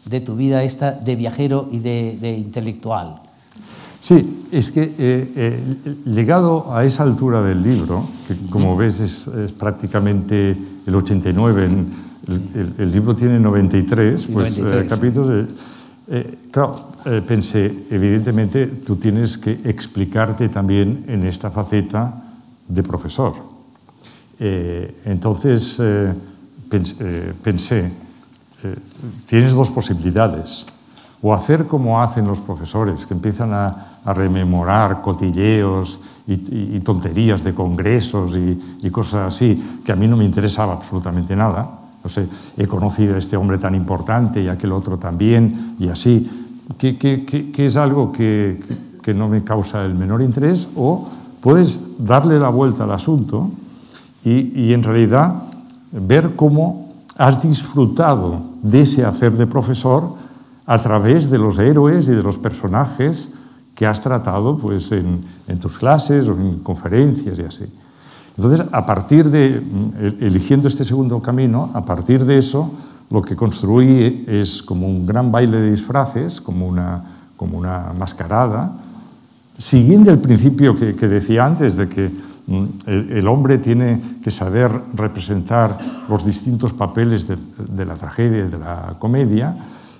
[0.06, 3.22] de tu vida esta de viajero y de, de intelectual.
[4.02, 9.52] Sí, es que eh, eh, llegado a esa altura del libro, que como ves es,
[9.54, 11.70] prácticamente el 89,
[12.78, 15.50] el, libro tiene 93, pues 93, capítulos,
[16.52, 16.76] claro,
[17.28, 22.24] pensé, evidentemente tú tienes que explicarte también en esta faceta
[22.68, 23.34] de profesor.
[24.40, 25.82] entonces
[27.44, 27.92] pensé,
[29.28, 30.68] tienes dos posibilidades
[31.22, 38.32] o hacer como hacen los profesores, que empiezan a, rememorar cotilleos y, tonterías de congresos
[38.36, 41.70] y, cosas así, que a mí no me interesaba absolutamente nada.
[42.04, 42.28] No sé,
[42.58, 46.30] he conocido a este hombre tan importante y a aquel otro también, y así,
[46.78, 48.60] que, que es algo que,
[49.16, 51.10] no me causa el menor interés, o
[51.42, 53.50] puedes darle la vuelta al asunto
[54.24, 55.34] y en realidad
[55.92, 60.14] ver cómo has disfrutado de ese hacer de profesor
[60.66, 63.32] a través de los héroes y de los personajes
[63.76, 65.24] que has tratado pues, en,
[65.60, 67.66] tus clases o en conferencias y así.
[68.40, 72.72] Entonces, a partir de, mm, eligiendo este segundo camino, a partir de eso,
[73.12, 77.04] lo que construí es como un gran baile de disfraces, como una,
[77.36, 78.72] como una mascarada,
[79.58, 82.10] siguiendo el principio que, decía antes de que
[82.48, 85.78] mm, el, hombre tiene que saber representar
[86.08, 87.36] los distintos papeles de,
[87.76, 89.54] de la tragedia y de la comedia,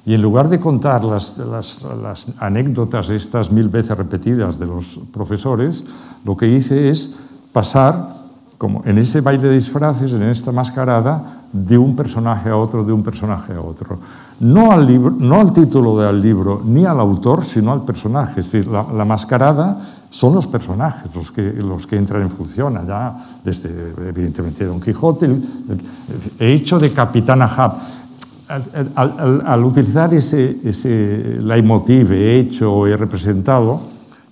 [0.06, 4.98] y en lugar de contar las, las, las, anécdotas estas mil veces repetidas de los
[5.12, 5.86] profesores,
[6.24, 7.20] lo que hice es
[7.52, 8.19] pasar,
[8.60, 12.92] como en ese baile de disfraces, en esta mascarada, de un personaje a otro, de
[12.92, 13.98] un personaje a otro.
[14.42, 18.42] No al, libro, no al título del libro, ni al autor, sino al personaje.
[18.42, 19.80] Es decir, la, mascarada
[20.10, 25.30] son los personajes los que, entran en función allá, desde evidentemente Don Quijote.
[26.38, 27.78] He hecho de Capitán Ahab
[28.96, 33.80] al, utilizar ese, ese leitmotiv he hecho he representado,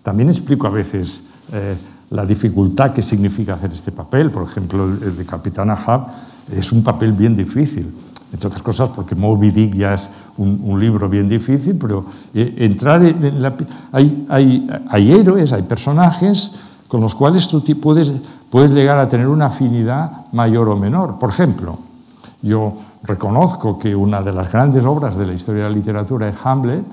[0.03, 1.23] también explico a veces
[1.53, 1.75] eh,
[2.09, 4.31] la dificultad que significa hacer este papel.
[4.31, 6.07] Por ejemplo, el de Capitán Ahab
[6.51, 7.93] es un papel bien difícil.
[8.31, 13.01] Entre otras cosas porque Moby Dick ya es un, libro bien difícil, pero eh, entrar.
[13.91, 18.13] Hay, hay, hay, héroes, hay personajes con los cuales tú puedes,
[18.49, 21.19] puedes llegar a tener una afinidad mayor o menor.
[21.19, 21.77] Por ejemplo,
[22.41, 26.35] yo reconozco que una de las grandes obras de la historia de la literatura es
[26.43, 26.85] Hamlet,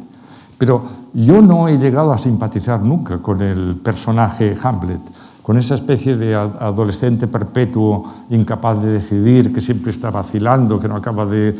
[0.58, 0.82] pero
[1.12, 5.00] yo no he llegado a simpatizar nunca con el personaje Hamlet,
[5.42, 10.96] con esa especie de adolescente perpetuo, incapaz de decidir, que siempre está vacilando, que no
[10.96, 11.54] acaba de...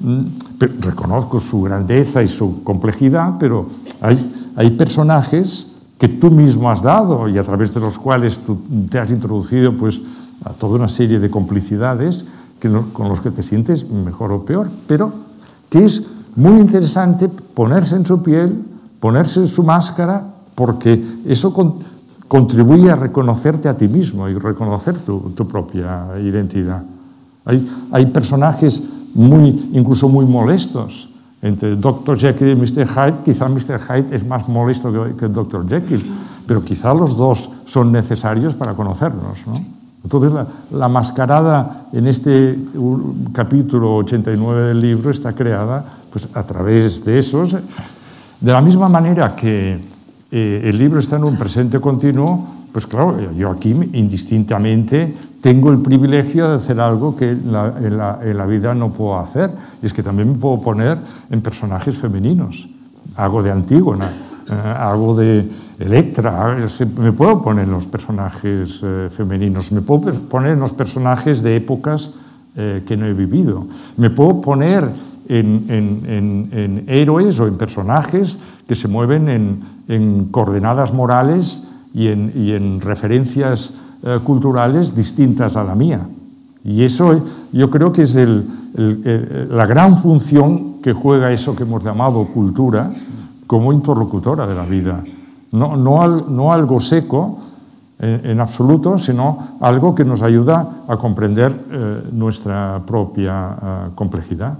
[0.00, 0.20] Mm,
[0.80, 3.66] reconozco su grandeza y su complejidad, pero
[4.02, 8.58] hay, hay personajes que tú mismo has dado y a través de los cuales tú
[8.90, 10.02] te has introducido pues,
[10.44, 12.24] a toda una serie de complicidades
[12.92, 15.12] con los que te sientes mejor o peor, pero
[15.70, 16.06] que es
[16.36, 18.62] muy interesante ponerse en su piel,
[19.00, 20.24] ponerse en su máscara,
[20.54, 21.54] porque eso
[22.28, 26.82] contribuye a reconocerte a ti mismo y reconocer tu, propia identidad.
[27.44, 28.82] Hay, hay, personajes
[29.14, 31.14] muy, incluso muy molestos.
[31.42, 32.18] Entre Dr.
[32.18, 32.86] Jekyll y Mr.
[32.86, 33.80] Hyde, quizá Mr.
[33.80, 35.66] Hyde es más molesto que, el Dr.
[35.66, 36.04] Jekyll,
[36.46, 39.38] pero quizá los dos son necesarios para conocernos.
[39.46, 39.54] ¿no?
[40.04, 40.32] Entonces,
[40.72, 42.58] la, mascarada en este
[43.32, 47.56] capítulo 89 del libro está creada pues, a través de esos.
[48.40, 49.78] De la misma manera que
[50.30, 55.80] eh, el libro está en un presente continuo, pues claro, yo aquí indistintamente tengo el
[55.80, 59.50] privilegio de hacer algo que en la, vida no puedo hacer,
[59.82, 60.98] y es que también me puedo poner
[61.30, 62.68] en personajes femeninos.
[63.16, 65.46] Hago de Antígona, eh, hago de
[65.80, 66.56] Electra,
[66.96, 71.56] me puedo poner en los personajes eh, femeninos, me puedo poner en los personajes de
[71.56, 72.12] épocas
[72.52, 73.64] que no he vivido,
[73.96, 74.84] me puedo poner
[75.38, 81.64] en, héroes o en personajes que se mueven en, coordenadas morales
[81.94, 86.06] y en, referencias eh, culturales distintas a la mía.
[86.64, 87.22] Y eso
[87.52, 88.16] yo creo que es
[88.74, 92.92] la gran función que juega eso que hemos llamado cultura
[93.46, 95.02] como interlocutora de la vida
[95.52, 97.38] no, no, algo seco
[97.98, 104.56] en, absoluto, sino algo que nos ayuda a comprender eh, nuestra propia eh, complejidad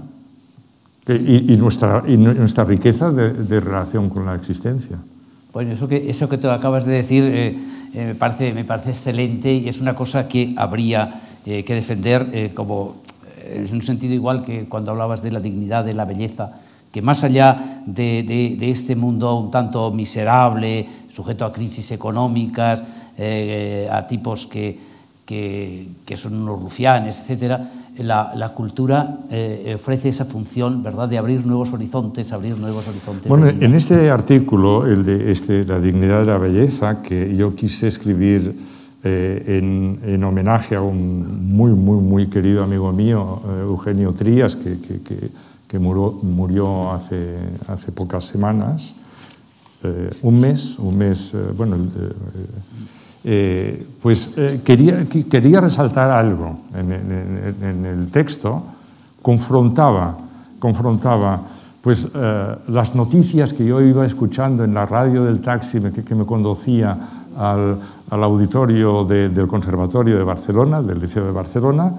[1.07, 4.97] y, nuestra, nuestra, riqueza de, relación con la existencia.
[5.53, 7.57] Bueno, eso que, eso que tú acabas de decir eh,
[7.93, 13.01] me, parece, me parece excelente y es una cosa que habría que defender como,
[13.43, 16.53] en un sentido igual que cuando hablabas de la dignidad, de la belleza,
[16.91, 22.83] que más allá de, este mundo un tanto miserable, sujeto a crisis económicas,
[23.17, 24.77] eh, a tipos que,
[26.15, 27.59] son unos rufianes, etc.,
[28.03, 33.27] la, cultura eh, ofrece esa función, ¿verdad?, de abrir nuevos horizontes, abrir nuevos horizontes.
[33.27, 37.87] Bueno, en este artículo, el de este, La dignidad de la belleza, que yo quise
[37.87, 38.55] escribir
[39.03, 44.77] eh, en, homenaje a un muy, muy, muy querido amigo mío, eh, Eugenio Trías, que,
[45.67, 47.35] que, murió, murió, hace,
[47.67, 48.97] hace pocas semanas,
[50.21, 51.75] un mes, un mes, bueno,
[53.23, 58.63] eh, pues eh, quería, quería, resaltar algo en, el texto,
[59.21, 60.17] confrontaba,
[60.57, 61.39] confrontaba
[61.81, 66.25] pues, eh, las noticias que yo iba escuchando en la radio del taxi que, me
[66.25, 66.97] conducía
[67.37, 67.77] al,
[68.09, 71.93] al auditorio del Conservatorio de Barcelona, del Liceo de Barcelona,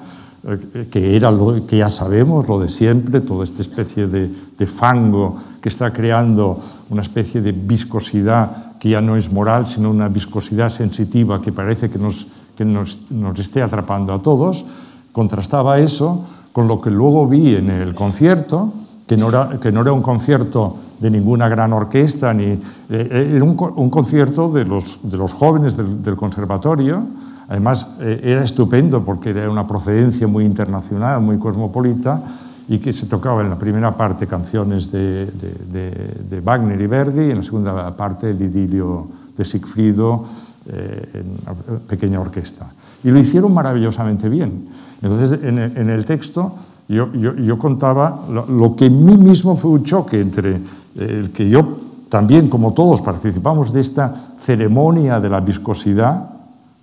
[0.90, 5.36] que era lo que ya sabemos, lo de siempre, toda esta especie de, de fango
[5.60, 6.58] que está creando
[6.90, 11.88] una especie de viscosidad que ya no es moral, sino una viscosidad sensitiva que parece
[11.88, 12.26] que nos,
[12.56, 14.66] que nos, nos esté atrapando a todos,
[15.12, 18.72] contrastaba eso con lo que luego vi en el concierto,
[19.06, 22.58] que no era, que no era un concierto de ninguna gran orquesta, ni,
[22.90, 23.54] eh, era un,
[23.88, 27.04] concierto de los, de los jóvenes del, del conservatorio,
[27.46, 32.20] además eh, era estupendo porque era una procedencia muy internacional, muy cosmopolita,
[32.68, 37.30] y que se tocaba en la primera parte canciones de, de, Wagner y Verdi y
[37.30, 39.06] en la segunda parte el idilio
[39.36, 40.24] de Sigfrido
[40.66, 42.70] eh, en una pequeña orquesta.
[43.04, 44.68] Y lo hicieron maravillosamente bien.
[45.02, 46.54] Entonces, en el, texto
[46.88, 50.60] yo, yo, yo contaba lo, que en mí mismo fue un choque entre
[50.96, 56.28] el que yo también, como todos, participamos de esta ceremonia de la viscosidad,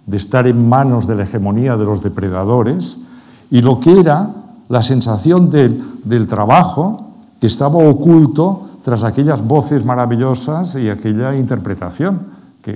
[0.08, 3.04] de estar en manos de la hegemonía de los depredadores,
[3.52, 4.34] y lo que era
[4.70, 7.10] la sensación del, del trabajo
[7.40, 12.40] que estaba oculto tras aquellas voces maravillosas y aquella interpretación.
[12.62, 12.76] Que,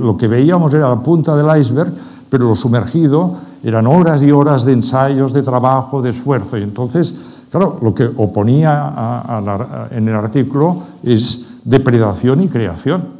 [0.00, 1.92] lo que veíamos era la punta del iceberg,
[2.30, 6.56] pero lo sumergido eran horas y horas de ensayos, de trabajo, de esfuerzo.
[6.56, 13.17] Y entonces, claro, lo que oponía en el artículo es depredación y creación.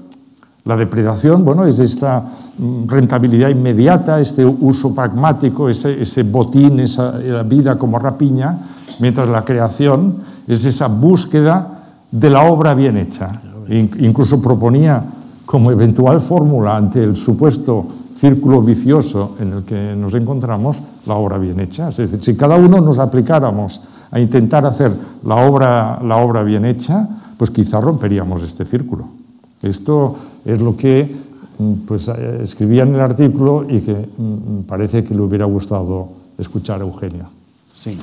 [0.69, 2.23] La depredación, bueno, es esta
[2.59, 7.12] mm, rentabilidad inmediata, este uso pragmático, ese, botín, esa
[7.43, 8.59] vida como rapiña,
[9.01, 10.16] mientras la creación
[10.47, 11.69] es esa búsqueda
[12.11, 13.33] de la obra bien hecha.
[13.71, 15.03] Incluso proponía
[15.47, 21.39] como eventual fórmula ante el supuesto círculo vicioso en el que nos encontramos, la obra
[21.39, 21.89] bien hecha.
[21.89, 24.93] Es decir, si cada uno nos aplicáramos a intentar hacer
[25.25, 27.09] la obra, la obra bien hecha,
[27.39, 29.28] pues quizá romperíamos este círculo.
[29.62, 31.11] Esto es lo que
[31.59, 36.09] mm, pues, eh, escribía en el artículo y que mm, parece que le hubiera gustado
[36.38, 37.28] escuchar a Eugenio.
[37.72, 37.96] Sí,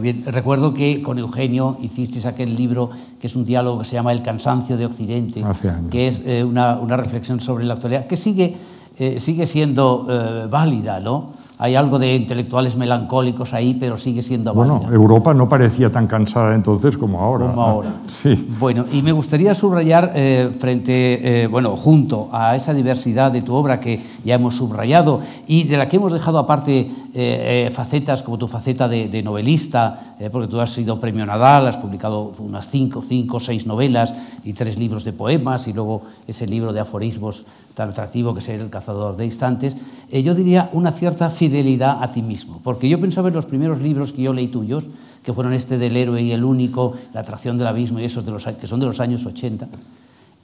[0.00, 0.24] bien.
[0.26, 4.22] Recuerdo que con Eugenio hicisteis aquel libro que es un diálogo que se llama El
[4.22, 5.42] cansancio de Occidente,
[5.90, 8.54] que es eh, una, una, reflexión sobre la actualidad, que sigue,
[8.98, 10.06] eh, sigue siendo
[10.50, 11.41] válida, ¿no?
[11.62, 14.78] Hay algo de intelectuales melancólicos ahí, pero sigue siendo válida.
[14.78, 17.46] Bueno, Europa no parecía tan cansada entonces como ahora.
[17.46, 17.88] Como ahora.
[18.06, 18.48] Sí.
[18.58, 23.54] Bueno, y me gustaría subrayar eh, frente, eh, bueno, junto a esa diversidad de tu
[23.54, 28.38] obra que ya hemos subrayado y de la que hemos dejado aparte eh, facetas como
[28.38, 33.40] tu faceta de, novelista, porque tú has sido premio Nadal, has publicado unas cinco, cinco,
[33.40, 37.44] seis novelas y tres libros de poemas y luego ese libro de aforismos
[37.74, 39.76] tan atractivo que es El cazador de instantes,
[40.10, 42.60] yo diría una cierta fidelidad a ti mismo.
[42.62, 44.86] Porque yo pensaba en los primeros libros que yo leí tuyos,
[45.24, 48.32] que fueron este del héroe y el único, La atracción del abismo y esos de
[48.32, 49.68] los, que son de los años 80.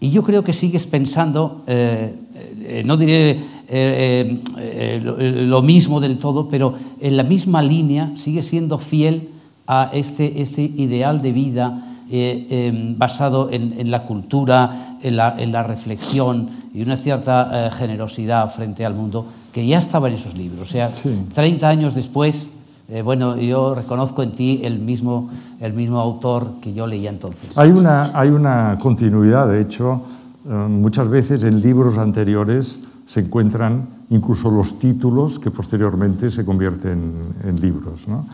[0.01, 2.15] Y yo creo que sigues pensando, eh,
[2.61, 5.01] eh, no diré eh,
[5.47, 9.31] lo, mismo del todo, pero en la misma línea sigue siendo fiel
[9.67, 15.63] a este, este ideal de vida em, basado en, la cultura, en la, en la,
[15.63, 20.69] reflexión y una cierta generosidad frente al mundo que ya estaba en esos libros.
[20.69, 20.91] O sea,
[21.35, 22.51] 30 años después,
[22.89, 25.29] eh, bueno, yo reconozco en ti el mismo,
[25.61, 27.57] el mismo autor que yo leía entonces.
[27.59, 30.03] Hay una, hay una continuidad, de hecho,
[30.49, 37.01] eh, muchas veces en libros anteriores se encuentran incluso los títulos que posteriormente se convierten
[37.43, 38.07] en libros.
[38.07, 38.27] ¿no?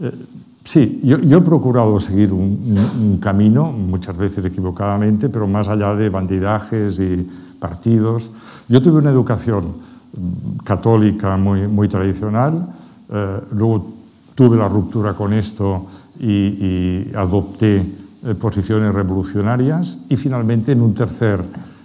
[0.00, 0.10] Eh,
[0.64, 5.94] sí, yo, yo, he procurado seguir un, un, camino, muchas veces equivocadamente, pero más allá
[5.94, 7.24] de bandidajes y
[7.60, 8.32] partidos.
[8.68, 9.74] Yo tuve una educación
[10.64, 12.68] católica muy, muy tradicional.
[13.08, 13.92] Eh, luego
[14.34, 15.86] tuve la ruptura con esto
[16.18, 21.40] y, y adopté eh, posiciones revolucionarias y finalmente en un, tercer,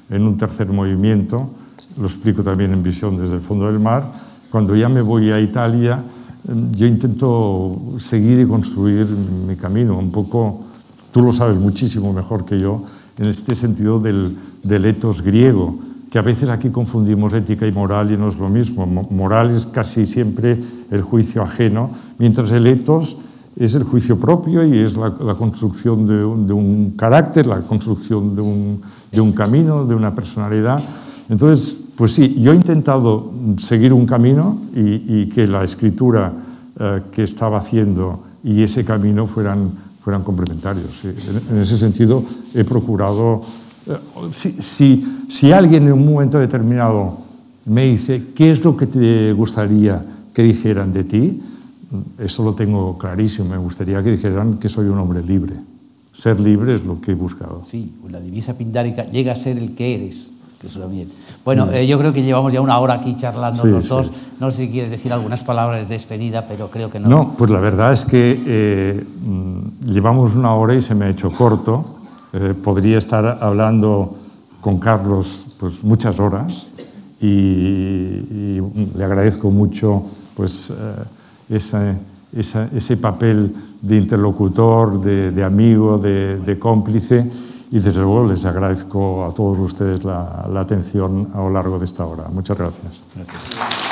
[0.09, 1.51] en un tercer movimiento,
[1.97, 4.11] lo explico también en Visión desde el fondo del mar,
[4.49, 6.03] cuando ya me voy a Italia,
[6.47, 10.61] eh, yo intento seguir y construir mi camino, un poco,
[11.11, 12.83] tú lo sabes muchísimo mejor que yo,
[13.17, 15.79] en este sentido del, del etos griego,
[16.11, 18.85] que a veces aquí confundimos ética y moral y no es lo mismo.
[18.85, 20.59] Moral es casi siempre
[20.91, 23.17] el juicio ajeno, mientras el etos
[23.55, 28.81] es el juicio propio y es la, construcción de un, carácter, la construcción de un,
[29.11, 30.81] de un, camino, de una personalidad.
[31.29, 36.33] Entonces, pues sí, yo he intentado seguir un camino y, que la escritura
[36.79, 39.71] eh, que estaba haciendo y ese camino fueran,
[40.03, 41.05] fueran complementarios.
[41.49, 43.41] En, ese sentido, he procurado...
[43.87, 43.97] Eh,
[44.31, 47.17] si, si, si alguien en un momento determinado
[47.65, 50.03] me dice, ¿qué es lo que te gustaría
[50.33, 51.41] que dijeran de ti?
[52.17, 53.49] eso lo tengo clarísimo.
[53.49, 55.55] Me gustaría que dijeran que soy un hombre libre.
[56.13, 57.63] Ser libre es lo que he buscado.
[57.65, 60.33] Sí, la divisa pindárica llega a ser el que eres.
[60.63, 61.09] Eso también.
[61.43, 64.11] Bueno, eh, yo creo que llevamos ya una hora aquí charlando los dos.
[64.39, 67.09] No sé si quieres decir algunas palabras de despedida, pero creo que no.
[67.09, 71.09] No, pues la verdad es que eh, mm, llevamos una hora y se me ha
[71.09, 71.83] hecho corto.
[72.33, 74.15] Eh, podría estar hablando
[74.61, 76.69] con Carlos pues, muchas horas
[77.19, 78.61] y, y
[78.95, 80.03] le agradezco mucho
[80.35, 80.73] pues,
[81.49, 81.95] esa,
[82.35, 87.29] esa, ese papel de interlocutor, de, de amigo, de, de, cómplice
[87.71, 91.85] y desde luego les agradezco a todos ustedes la, la atención a lo largo de
[91.85, 92.25] esta hora.
[92.29, 93.01] Muchas gracias.
[93.15, 93.90] Gracias.